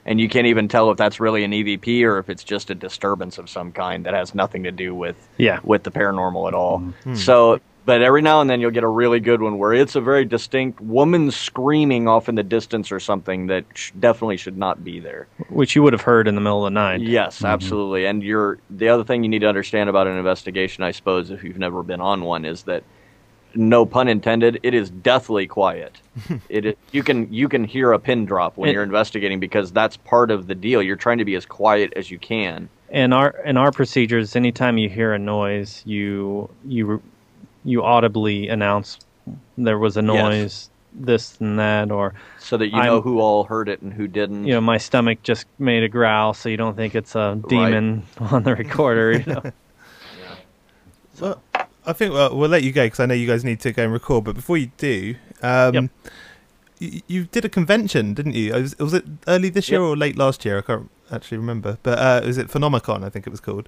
[0.05, 2.75] and you can't even tell if that's really an EVP or if it's just a
[2.75, 5.59] disturbance of some kind that has nothing to do with Yeah.
[5.63, 6.79] with the paranormal at all.
[7.05, 7.17] Mhm.
[7.17, 10.01] So, but every now and then you'll get a really good one where it's a
[10.01, 14.83] very distinct woman screaming off in the distance or something that sh- definitely should not
[14.83, 15.27] be there.
[15.49, 17.01] Which you would have heard in the middle of the night.
[17.01, 17.47] Yes, mm-hmm.
[17.47, 18.05] absolutely.
[18.05, 21.43] And you're the other thing you need to understand about an investigation, I suppose, if
[21.43, 22.83] you've never been on one, is that
[23.55, 25.99] no pun intended, it is deathly quiet.
[26.49, 29.71] it is, you can you can hear a pin drop when It- you're investigating because
[29.71, 30.83] that's part of the deal.
[30.83, 32.69] You're trying to be as quiet as you can.
[32.89, 37.01] in our in our procedures, anytime you hear a noise, you you
[37.63, 38.99] you audibly announce
[39.57, 40.07] there was a Yes.
[40.07, 43.93] noise, this and that, or So that you I'm- know who all heard it and
[43.93, 44.45] who didn't.
[44.45, 48.03] you know my stomach just made a growl, so you don't think it's a demon
[48.19, 49.11] on the recorder.
[49.19, 49.43] You know.
[51.19, 51.41] Well,
[51.85, 53.83] I think well, we'll let you go because I know you guys need to go
[53.83, 54.23] and record.
[54.23, 55.89] But before you do, um,
[56.79, 58.53] you, you did a convention, didn't you?
[58.53, 59.89] Was, was it early this year Yep.
[59.89, 60.59] or late last year?
[60.59, 61.77] I can't actually remember.
[61.83, 63.03] But uh, was it Phenomicon?
[63.03, 63.67] I think it was called.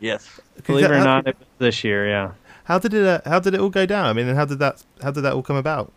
[0.00, 0.40] Yes.
[0.66, 2.08] Believe it or not, it was this year.
[2.08, 2.32] Yeah.
[2.68, 3.06] How did it?
[3.06, 4.04] Uh, how did it all go down?
[4.04, 4.84] I mean, and how did that?
[5.02, 5.90] How did that all come about?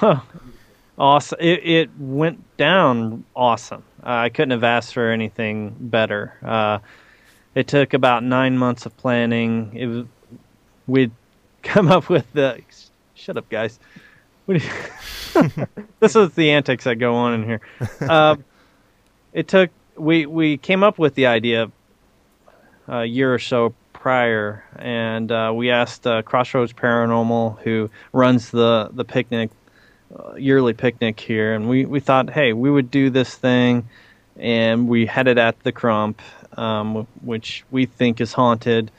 [0.98, 1.36] Awesome.
[1.38, 3.82] It, it went down awesome.
[4.02, 6.32] Uh, I couldn't have asked for anything better.
[6.42, 6.78] Uh,
[7.54, 9.72] it took about nine months of planning.
[9.74, 10.06] It was,
[10.86, 11.10] we'd
[11.62, 12.62] come up with the.
[13.14, 13.78] Shut up, guys.
[14.46, 15.66] What you-
[16.00, 17.60] this is the antics that go on in here.
[18.08, 18.42] Um,
[19.34, 19.70] it took.
[19.96, 21.70] We we came up with the idea
[22.88, 23.74] a year or so
[24.06, 29.50] prior, and uh, we asked uh, Crossroads Paranormal, who runs the the picnic
[30.16, 33.88] uh, yearly picnic here, and we we thought, hey, we would do this thing,
[34.36, 36.22] and we had it at the Crump,
[36.56, 38.92] um, which we think is haunted,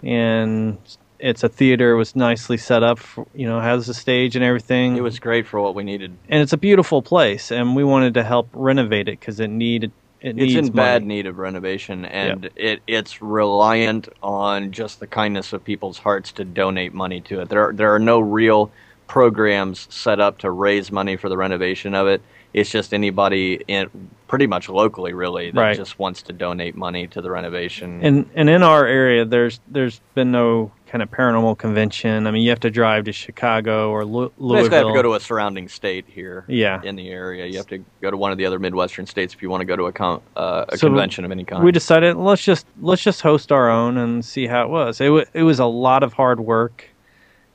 [0.00, 0.78] and
[1.18, 1.90] it's a theater.
[1.90, 4.96] It was nicely set up, for, you know, has a stage and everything.
[4.96, 6.16] It was great for what we needed.
[6.28, 9.90] and it's a beautiful place, and we wanted to help renovate it because it needed
[10.22, 15.52] it it's in bad need of renovation and it it's reliant on just the kindness
[15.52, 17.48] of people's hearts to donate money to it.
[17.48, 18.70] There are, there are no real
[19.08, 22.22] programs set up to raise money for the renovation of it.
[22.54, 23.90] It's just anybody in
[24.28, 25.76] pretty much locally really that Right.
[25.76, 28.00] just wants to donate money to the renovation.
[28.02, 32.26] And and in our area, there's there's been no kind of paranormal convention.
[32.26, 34.56] I mean, you have to drive to Chicago or Lu- you Louisville.
[34.68, 36.82] basically have to go to a surrounding state here Yeah.
[36.84, 39.40] in the area you have to go to one of the other midwestern states if
[39.40, 41.72] you want to go to a, con- uh, a So convention of any kind We
[41.72, 45.00] decided let's just let's just host our own and see how it was.
[45.00, 46.84] It wa it was a lot of hard work,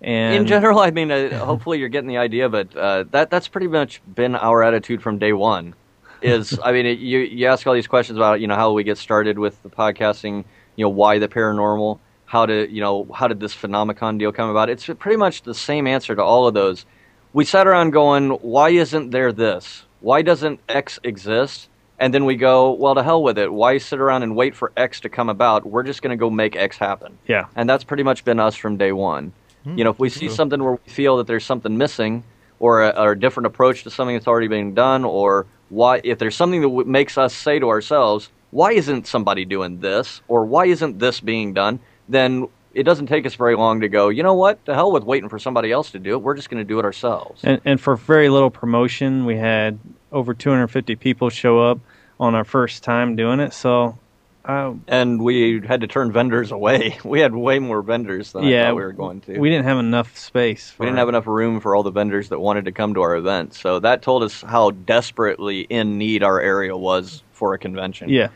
[0.02, 3.48] and in general, I mean, uh, hopefully you're getting the idea, but uh, that that's
[3.48, 5.76] pretty much been our attitude from day one.
[6.24, 8.84] Is I mean, it, you you ask all these questions about you know how we
[8.84, 10.44] get started with the podcasting,
[10.76, 14.50] you know why the paranormal, how to you know how did this phenomenon deal come
[14.50, 14.70] about?
[14.70, 16.86] It's pretty much the same answer to all of those.
[17.34, 19.84] We sat around going, why isn't there this?
[20.02, 21.70] Why doesn't X exist?
[22.00, 23.52] And then we go, well, to hell with it.
[23.52, 25.66] Why sit around and wait for X to come about?
[25.66, 27.18] We're just going to go make X happen.
[27.28, 27.46] Yeah.
[27.56, 29.34] And that's pretty much been us from day one.
[29.64, 32.24] Hmm, you know, if we see something where we feel that there's something missing,
[32.60, 36.20] or a, or a different approach to something that's already being done, or why, if
[36.20, 40.46] there's something that w- makes us say to ourselves, why isn't somebody doing this, or
[40.46, 41.80] why isn't this being done,
[42.10, 45.04] then it doesn't take us very long to go, you know what, to hell with
[45.04, 46.18] waiting for somebody else to do it.
[46.18, 47.42] We're just going to do it ourselves.
[47.44, 49.80] and and for very little promotion, we had
[50.12, 51.80] over 250 people show up
[52.20, 53.54] on our first time doing it.
[53.54, 53.98] So,
[54.46, 56.98] uh, And we had to turn vendors away.
[57.04, 59.40] We had way more vendors than I yeah, thought we were going to.
[59.40, 60.74] We didn't have enough space.
[60.78, 63.16] We didn't have enough room for all the vendors that wanted to come to our
[63.16, 63.54] event.
[63.54, 68.10] So that told us how desperately in need our area was for a convention.
[68.10, 68.30] Yeah.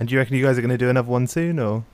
[0.00, 1.84] And do you reckon you guys are going to do another one soon, or?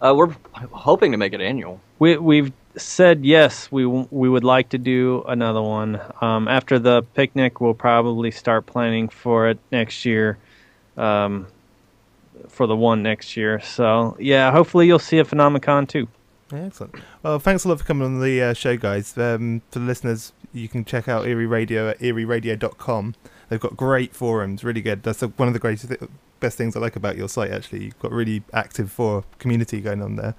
[0.00, 1.80] Uh, we're hoping to make it annual.
[1.98, 3.70] We we've said yes.
[3.72, 6.00] We we would like to do another one.
[6.20, 10.38] Um, after the picnic, we'll probably start planning for it next year.
[10.96, 11.46] Um,
[12.48, 13.60] for the one next year.
[13.60, 16.08] So yeah, hopefully you'll see a Phenomicon too.
[16.52, 16.94] Excellent.
[17.22, 19.16] Well, thanks a lot for coming on the uh, show, guys.
[19.18, 23.14] Um, for the listeners, you can check out Eerie Radio at eerieradio.com.
[23.48, 25.02] They've got great forums, really good.
[25.02, 26.00] That's uh one of the greatest, th-
[26.40, 27.50] best things I like about your site.
[27.52, 30.34] Actually, you've got really active for community going on there.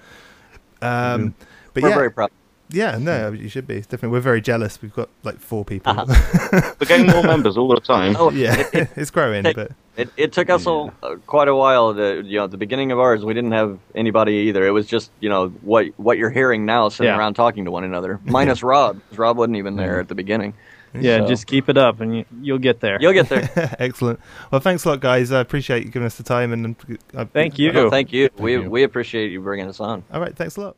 [0.81, 1.33] Um,
[1.73, 2.31] But We're yeah, very proud.
[2.69, 3.75] Yeah, no, you should be.
[3.79, 4.81] Definitely, we're very jealous.
[4.81, 5.93] We've got like four people.
[5.97, 6.73] Uh-huh.
[6.81, 8.17] We're getting more members all the time.
[8.19, 11.47] Oh, yeah, it- it- it's growing, it, but it, it took us all uh, quite
[11.47, 11.93] a while.
[11.95, 14.67] To, you know, at the beginning of ours, we didn't have anybody either.
[14.67, 17.17] It was just you know what what you're hearing now, sitting Yeah.
[17.17, 18.99] around talking to one another, minus Rob.
[19.09, 20.53] 'cause Rob wasn't even there at the beginning.
[20.93, 22.97] Yeah, So- just keep it up, and you, you'll get there.
[22.99, 23.49] You'll get there.
[23.79, 24.19] Excellent.
[24.51, 25.31] Well, thanks a lot, guys.
[25.31, 26.75] I appreciate you giving us the time and.
[27.15, 27.71] uh, Thank you.
[27.71, 28.29] No, thank you.
[28.38, 28.69] we you.
[28.69, 30.03] we appreciate you bringing us on.
[30.11, 30.35] All right.
[30.35, 30.75] Thanks a lot.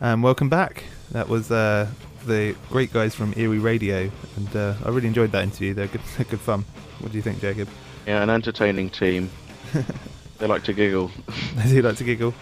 [0.00, 0.84] And welcome back.
[1.10, 1.88] That was uh,
[2.24, 5.74] the great guys from Eerie Radio, and uh, I really enjoyed that interview.
[5.74, 6.64] They're good, they're good fun.
[7.00, 7.68] What do you think, Jacob?
[8.08, 9.28] Yeah, an entertaining team.
[10.38, 11.10] they like to giggle.
[11.58, 12.32] I do like to giggle,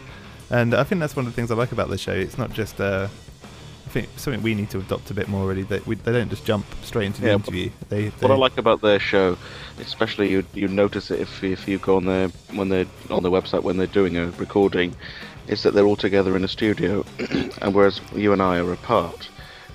[0.49, 2.13] and I think that's one of the things I like about the show.
[2.13, 3.09] It's not just uh,
[3.85, 5.45] I think something we need to adopt a bit more.
[5.49, 7.71] Really, that we, they don't just jump straight into the Yeah, interview.
[7.89, 9.37] They, What I like about their show,
[9.81, 13.33] especially you you notice it if if you go on their when they're on their
[13.33, 14.95] website when they're doing a recording,
[15.49, 17.05] is that they're all together in a studio,
[17.61, 19.29] and whereas you and I are apart,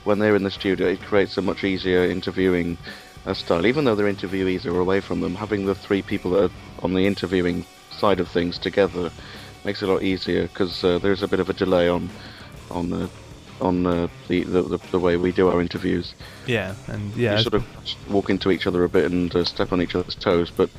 [0.06, 2.78] when they're in the studio, it creates a much easier interviewing
[3.26, 3.66] uh, style.
[3.66, 6.54] Even though their interviewees are away from them, having the three people that are
[6.84, 9.12] on the interviewing side of things together
[9.64, 12.10] makes it a lot easier because uh, there's a bit of a delay on
[12.72, 13.10] on the
[13.60, 16.16] on uh, the, the, the the way we do our interviews
[16.48, 17.66] yeah, and yeah, you sort of
[18.10, 20.50] walk into each other a bit and uh, step on each other's toes.
[20.50, 20.70] But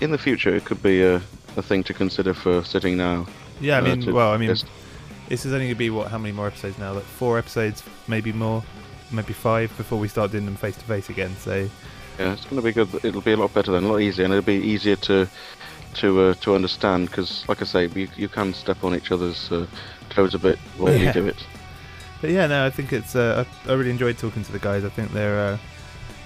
[0.00, 1.16] in the future, it could be a,
[1.56, 3.26] a thing to consider for sitting now.
[3.60, 3.76] yeah.
[3.76, 4.66] I uh, mean, to well, I mean, just-
[5.28, 6.08] this is only going to be what?
[6.08, 6.92] How many more episodes now?
[6.92, 8.62] Like four episodes, maybe more,
[9.10, 11.34] maybe five before we start doing them face to face again.
[11.36, 11.68] So
[12.18, 12.88] yeah, it's going to be good.
[13.04, 15.28] It'll be a lot better then, a lot easier, and it'll be easier to
[15.94, 19.50] to uh, to understand because, like I say, you, you can step on each other's
[19.52, 19.66] uh,
[20.10, 21.06] toes a bit while Yeah.
[21.08, 21.36] you do it.
[22.20, 23.14] But yeah, no, I think it's.
[23.14, 24.84] Uh, I, I really enjoyed talking to the guys.
[24.84, 25.58] I think they're uh,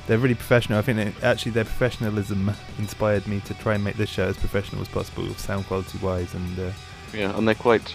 [0.06, 0.78] they're really professional.
[0.78, 4.36] I think they, actually their professionalism inspired me to try and make this show as
[4.36, 6.32] professional as possible, sound quality wise.
[6.34, 6.70] And uh,
[7.12, 7.94] Yeah, and they're quite.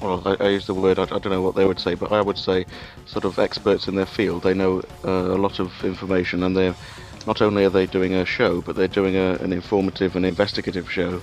[0.00, 0.98] Well, I, I use the word.
[0.98, 2.64] I, I don't know what they would say, but I would say
[3.06, 4.42] sort of experts in their field.
[4.42, 6.74] They know uh, a lot of information, and they're
[7.26, 10.90] not only are they doing a show, but they're doing a, an informative and investigative
[10.90, 11.20] show,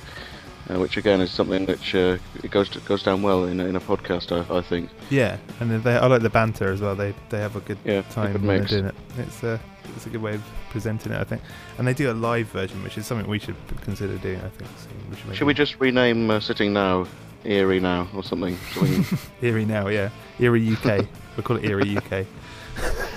[0.69, 3.76] uh, which again is something which uh, it goes goes down well in, a- in
[3.76, 4.32] a podcast.
[4.32, 4.89] I, I think.
[5.09, 6.95] yeah, and they, I like the banter as well.
[6.95, 8.71] They they have a good Yeah, time good when mix.
[8.71, 9.19] they're doing it.
[9.28, 9.59] It's a
[9.95, 11.41] it's a good way of presenting it, I think.
[11.78, 14.41] And they do a live version, which is something we should consider doing.
[14.41, 14.69] I think.
[14.78, 17.07] So we should, Should we just rename uh, sitting now
[17.46, 18.58] Eerie now or something?
[18.74, 19.06] something
[19.41, 20.10] Eerie now, yeah.
[20.39, 21.06] Eerie UK.
[21.36, 22.26] we'll call it Eerie UK.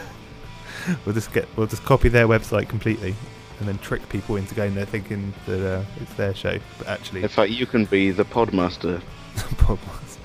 [1.05, 3.14] we'll just get we'll just copy their website completely
[3.59, 7.22] and then trick people into going there thinking that uh, it's their show, but actually
[7.22, 9.01] in fact, you can be the podmaster.
[9.35, 10.16] Podmas-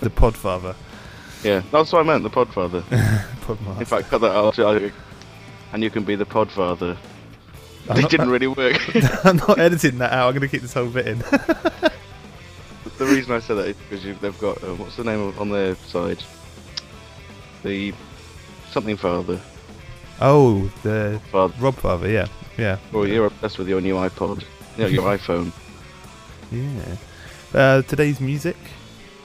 [0.00, 0.74] the Podfather.
[1.44, 2.22] Yeah, that's what I meant.
[2.22, 2.82] The podfather.
[2.82, 3.78] Podmaster.
[3.80, 4.58] In fact, cut that out.
[5.72, 6.96] And you can be the podfather.
[7.88, 8.80] I'm It didn't really work.
[9.24, 10.28] I'm not editing that out.
[10.28, 11.18] I'm going to keep this whole bit in.
[13.04, 15.40] The reason I said that is because you, they've got uh, what's the name of,
[15.40, 16.22] on their side?
[17.62, 17.92] The
[18.70, 19.40] something father.
[20.20, 21.54] oh, the Father.
[21.58, 22.08] Rob Father.
[22.08, 22.26] Yeah,
[22.56, 22.78] yeah.
[22.92, 24.44] Well, you're obsessed with your new iPod.
[24.76, 25.52] Yeah, your iPhone.
[26.50, 26.96] Yeah.
[27.52, 28.56] Uh, today's music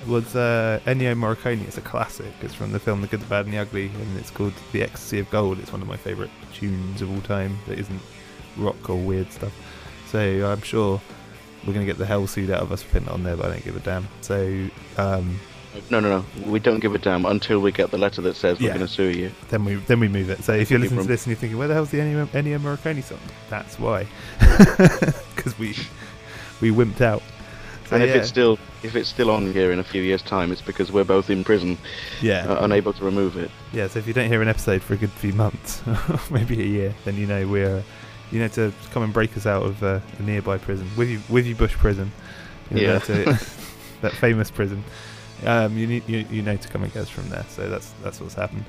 [0.08, 1.62] was uh, Ennio Morricone.
[1.68, 2.34] It's a classic.
[2.42, 4.84] It's from the film The Good, the Bad, and the Ugly, and it's called The
[4.84, 5.60] Ecstasy of Gold.
[5.60, 8.02] It's one of my favourite tunes of all time that isn't
[8.58, 9.54] rock or weird stuff.
[10.08, 11.02] So I'm sure
[11.68, 13.36] we're going to get the hell sued out of us for putting it on there,
[13.36, 14.08] but I don't give a damn.
[14.22, 15.40] So um,
[15.92, 16.50] No, no, no.
[16.50, 18.76] We don't give a damn until we get the letter that says we're Yeah.
[18.76, 19.32] going to sue you.
[19.50, 20.44] then we then we move it.
[20.44, 22.58] So if you're listening to this and you're thinking, where the hell's the Ennio, Ennio
[22.60, 23.20] Morricone song?
[23.50, 24.08] That's why,
[25.36, 25.76] because we
[26.62, 27.22] we wimped out.
[27.90, 28.18] So, and if yeah.
[28.18, 31.04] it's still if it's still on here in a few years' time, it's because we're
[31.06, 31.78] both in prison,
[32.22, 32.46] Yeah.
[32.52, 33.50] uh, unable to remove it.
[33.72, 35.82] Yeah, so if you don't hear an episode for a good few months,
[36.32, 37.84] maybe a year, then you know we're
[38.32, 41.22] you know to come and break us out of uh, a nearby prison, with you,
[41.30, 42.12] with you Bush prison,
[42.72, 43.00] you know, Yeah.
[43.00, 43.24] to-
[44.02, 44.84] that famous prison.
[45.46, 47.46] Um, you need you, you know to come and get us from there.
[47.50, 48.66] So that's that's what's happened.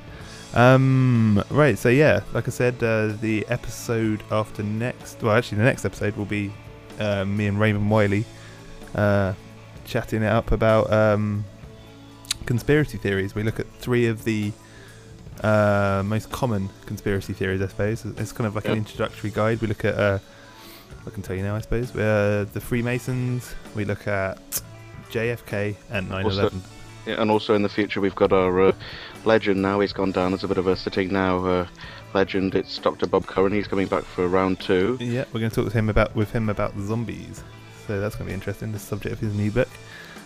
[0.54, 1.78] Um, right.
[1.78, 6.16] So yeah, like I said, uh, the episode after next, well, actually the next episode
[6.16, 6.52] will be
[6.98, 8.24] uh, me and Raymond Wiley
[8.94, 9.34] uh,
[9.84, 11.44] chatting it up about um,
[12.46, 13.34] conspiracy theories.
[13.34, 14.52] We look at three of the
[15.42, 18.04] uh, most common conspiracy theories, I suppose.
[18.04, 19.60] It's kind of like an introductory guide.
[19.60, 20.18] We look at, uh,
[21.06, 23.54] I can tell you now, I suppose, uh, the Freemasons.
[23.74, 24.38] We look at
[25.10, 26.62] JFK and 9 11.
[27.06, 28.72] Yeah, and also in the future, we've got our uh,
[29.24, 29.80] legend now.
[29.80, 31.66] He's gone down as a bit of a sitting now uh,
[32.14, 32.54] legend.
[32.54, 33.06] It's Dr.
[33.06, 33.52] Bob Curran.
[33.52, 34.98] He's coming back for round two.
[35.00, 37.42] Yeah, we're going to talk with him about with him about zombies.
[37.86, 38.72] So that's going to be interesting.
[38.72, 39.68] The subject of his new book.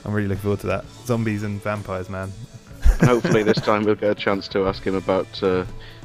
[0.05, 0.85] I'm really looking forward to that.
[1.05, 2.33] Zombies and vampires, man.
[3.01, 5.65] And hopefully, this time we'll get a chance to ask him about uh,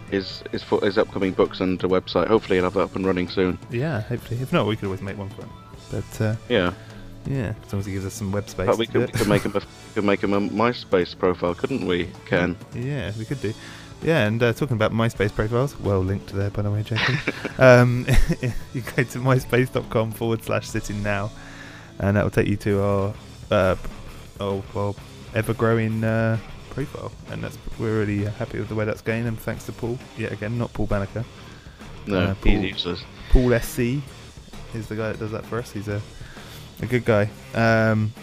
[0.10, 2.28] his his fo- his upcoming books and a website.
[2.28, 3.58] Hopefully, he'll have that up and running soon.
[3.70, 4.40] Yeah, hopefully.
[4.42, 5.50] If not, we could always make one for him.
[5.92, 6.74] But uh, Yeah.
[7.26, 8.66] yeah, as long as he gives us some web space.
[8.68, 11.54] But we could, we could make him a we could make him a MySpace profile,
[11.56, 12.58] couldn't we, Ken?
[12.74, 13.54] Yeah, we could do.
[14.04, 17.16] Yeah, and uh, talking about MySpace profiles, well linked there, by the way, Jacob.
[17.58, 18.06] um,
[18.74, 21.32] you go to myspace.com forward slash sitting now,
[22.00, 23.14] and that will take you to our,
[23.50, 23.76] uh,
[24.40, 24.96] oh, well,
[25.34, 26.38] ever growing uh,
[26.86, 27.12] profile.
[27.32, 30.32] And that's we're really happy with the way that's going, and thanks to Paul, yet
[30.32, 31.26] again, not Paul Banneker.
[32.06, 33.04] No, Uh, he's Paul- useless.
[33.32, 33.80] Paul SC
[34.76, 35.72] is the guy that does that for us.
[35.72, 36.02] He's a,
[36.82, 37.30] a good guy.
[37.56, 38.14] Um,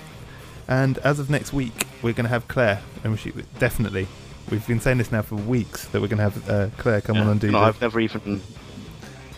[0.68, 4.06] and as of next week, we're going to have Claire, and she definitely.
[4.50, 7.16] We've been saying this now for weeks that we're going to have uh, Claire come
[7.16, 7.50] on and do.
[7.50, 8.40] No, the, I've never even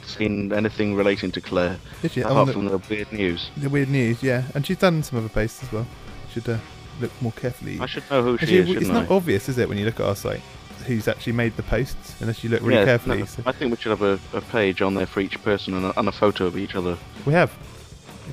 [0.05, 2.25] seen anything relating to Claire, Did you?
[2.25, 3.51] apart the- from the weird news.
[3.57, 5.87] The weird news, yeah, and she's done some other posts as well.
[6.33, 6.59] Should uh,
[7.01, 7.79] look more carefully.
[7.81, 9.15] I should know who she is, It's shouldn't I?
[9.15, 10.41] obvious, is it, when you look at our site,
[10.87, 13.19] who's actually made the posts, unless you look really yeah, carefully.
[13.19, 15.75] no, so- I think we should have a, a page on there for each person
[15.75, 16.97] and a, and a photo of each other.
[17.25, 17.53] We have.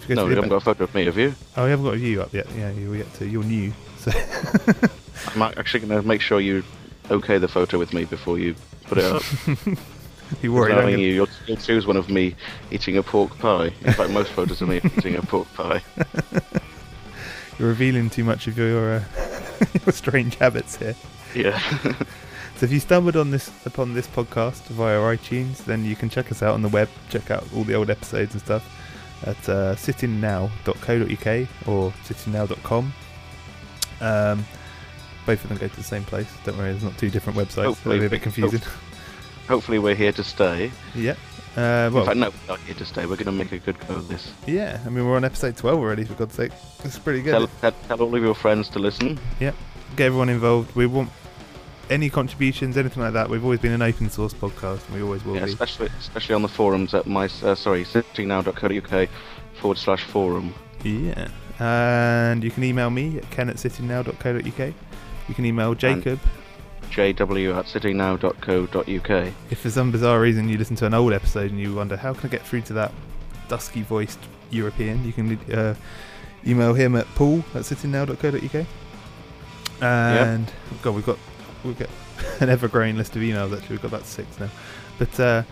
[0.10, 1.36] No, we haven't got a photo of me, have you?
[1.56, 2.48] Oh, we haven't got a view up yet.
[2.56, 3.28] Yeah, we get to.
[3.28, 4.12] You're new, so.
[5.28, 6.64] I'm actually going to make sure you
[7.12, 8.56] okay the photo with me before you
[8.86, 9.22] put it up.
[10.42, 10.76] you worried?
[10.76, 12.36] Knowing you, you'll, you'll choose one of me
[12.72, 13.72] eating a pork pie.
[13.82, 15.82] In fact, most photos of me eating a pork pie.
[17.60, 19.04] You're revealing too much of your uh,
[19.86, 20.96] your strange habits here.
[21.36, 21.60] Yeah.
[22.58, 26.32] so if you stumbled on this upon this podcast via iTunes, then you can check
[26.32, 26.90] us out on the web.
[27.10, 28.64] Check out all the old episodes and stuff
[29.26, 32.94] at uh, sittingnow.co.uk or sittingnow.com.
[34.02, 34.46] Um,
[35.26, 36.28] both of them go to the same place.
[36.44, 37.66] Don't worry, there's not two different websites.
[37.66, 38.62] Hopefully- It'll be a bit confusing.
[39.48, 40.72] Hopefully, we're here to stay.
[40.96, 41.16] yeah.
[41.56, 43.02] Uh, well, In fact, no, we're not here to stay.
[43.06, 44.32] We're going to make a good go of this.
[44.48, 44.80] yeah.
[44.86, 46.04] I mean, we're on episode 12 already.
[46.04, 46.52] For God's sake,
[46.84, 47.32] it's pretty good.
[47.32, 49.20] Tell, tell, tell all of your friends to listen.
[49.40, 49.56] Yep.
[49.96, 50.76] Get everyone involved.
[50.76, 51.10] We want
[51.92, 53.30] any contributions, anything like that.
[53.30, 55.52] We've always been an open source podcast, and we always will Yeah, be.
[55.52, 59.10] especially especially on the forums at my uh, sorry sittingnow.co.uk
[59.60, 60.54] forward slash forum.
[60.84, 61.28] Yeah.
[61.60, 64.74] And you can email me at ken at sittingnow.co.uk.
[65.30, 66.20] You can email Jacob.
[66.94, 69.34] Jw at sittingnow.co.uk.
[69.50, 72.14] If for some bizarre reason you listen to an old episode and you wonder how
[72.14, 72.92] can I get through to that
[73.48, 74.20] dusky voiced
[74.52, 75.76] European, you can uh,
[76.46, 78.66] email him at paul at sittingnow.co.uk.
[79.82, 81.18] And God, we've got
[81.64, 81.90] we've got
[82.40, 83.56] an ever growing list of emails.
[83.56, 84.50] Actually, we've got about six now.
[85.00, 85.44] But uh,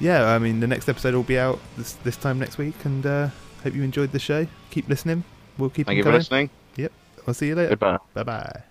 [0.00, 3.04] yeah, I mean, the next episode will be out this this time next week, and
[3.04, 3.28] uh,
[3.62, 4.46] hope you enjoyed the show.
[4.70, 5.24] Keep listening.
[5.58, 6.20] We'll keep Thank you for coming.
[6.20, 6.50] listening.
[6.76, 6.92] Yep.
[7.26, 7.70] I'll see you later.
[7.70, 7.98] Goodbye.
[8.14, 8.66] Bye bye.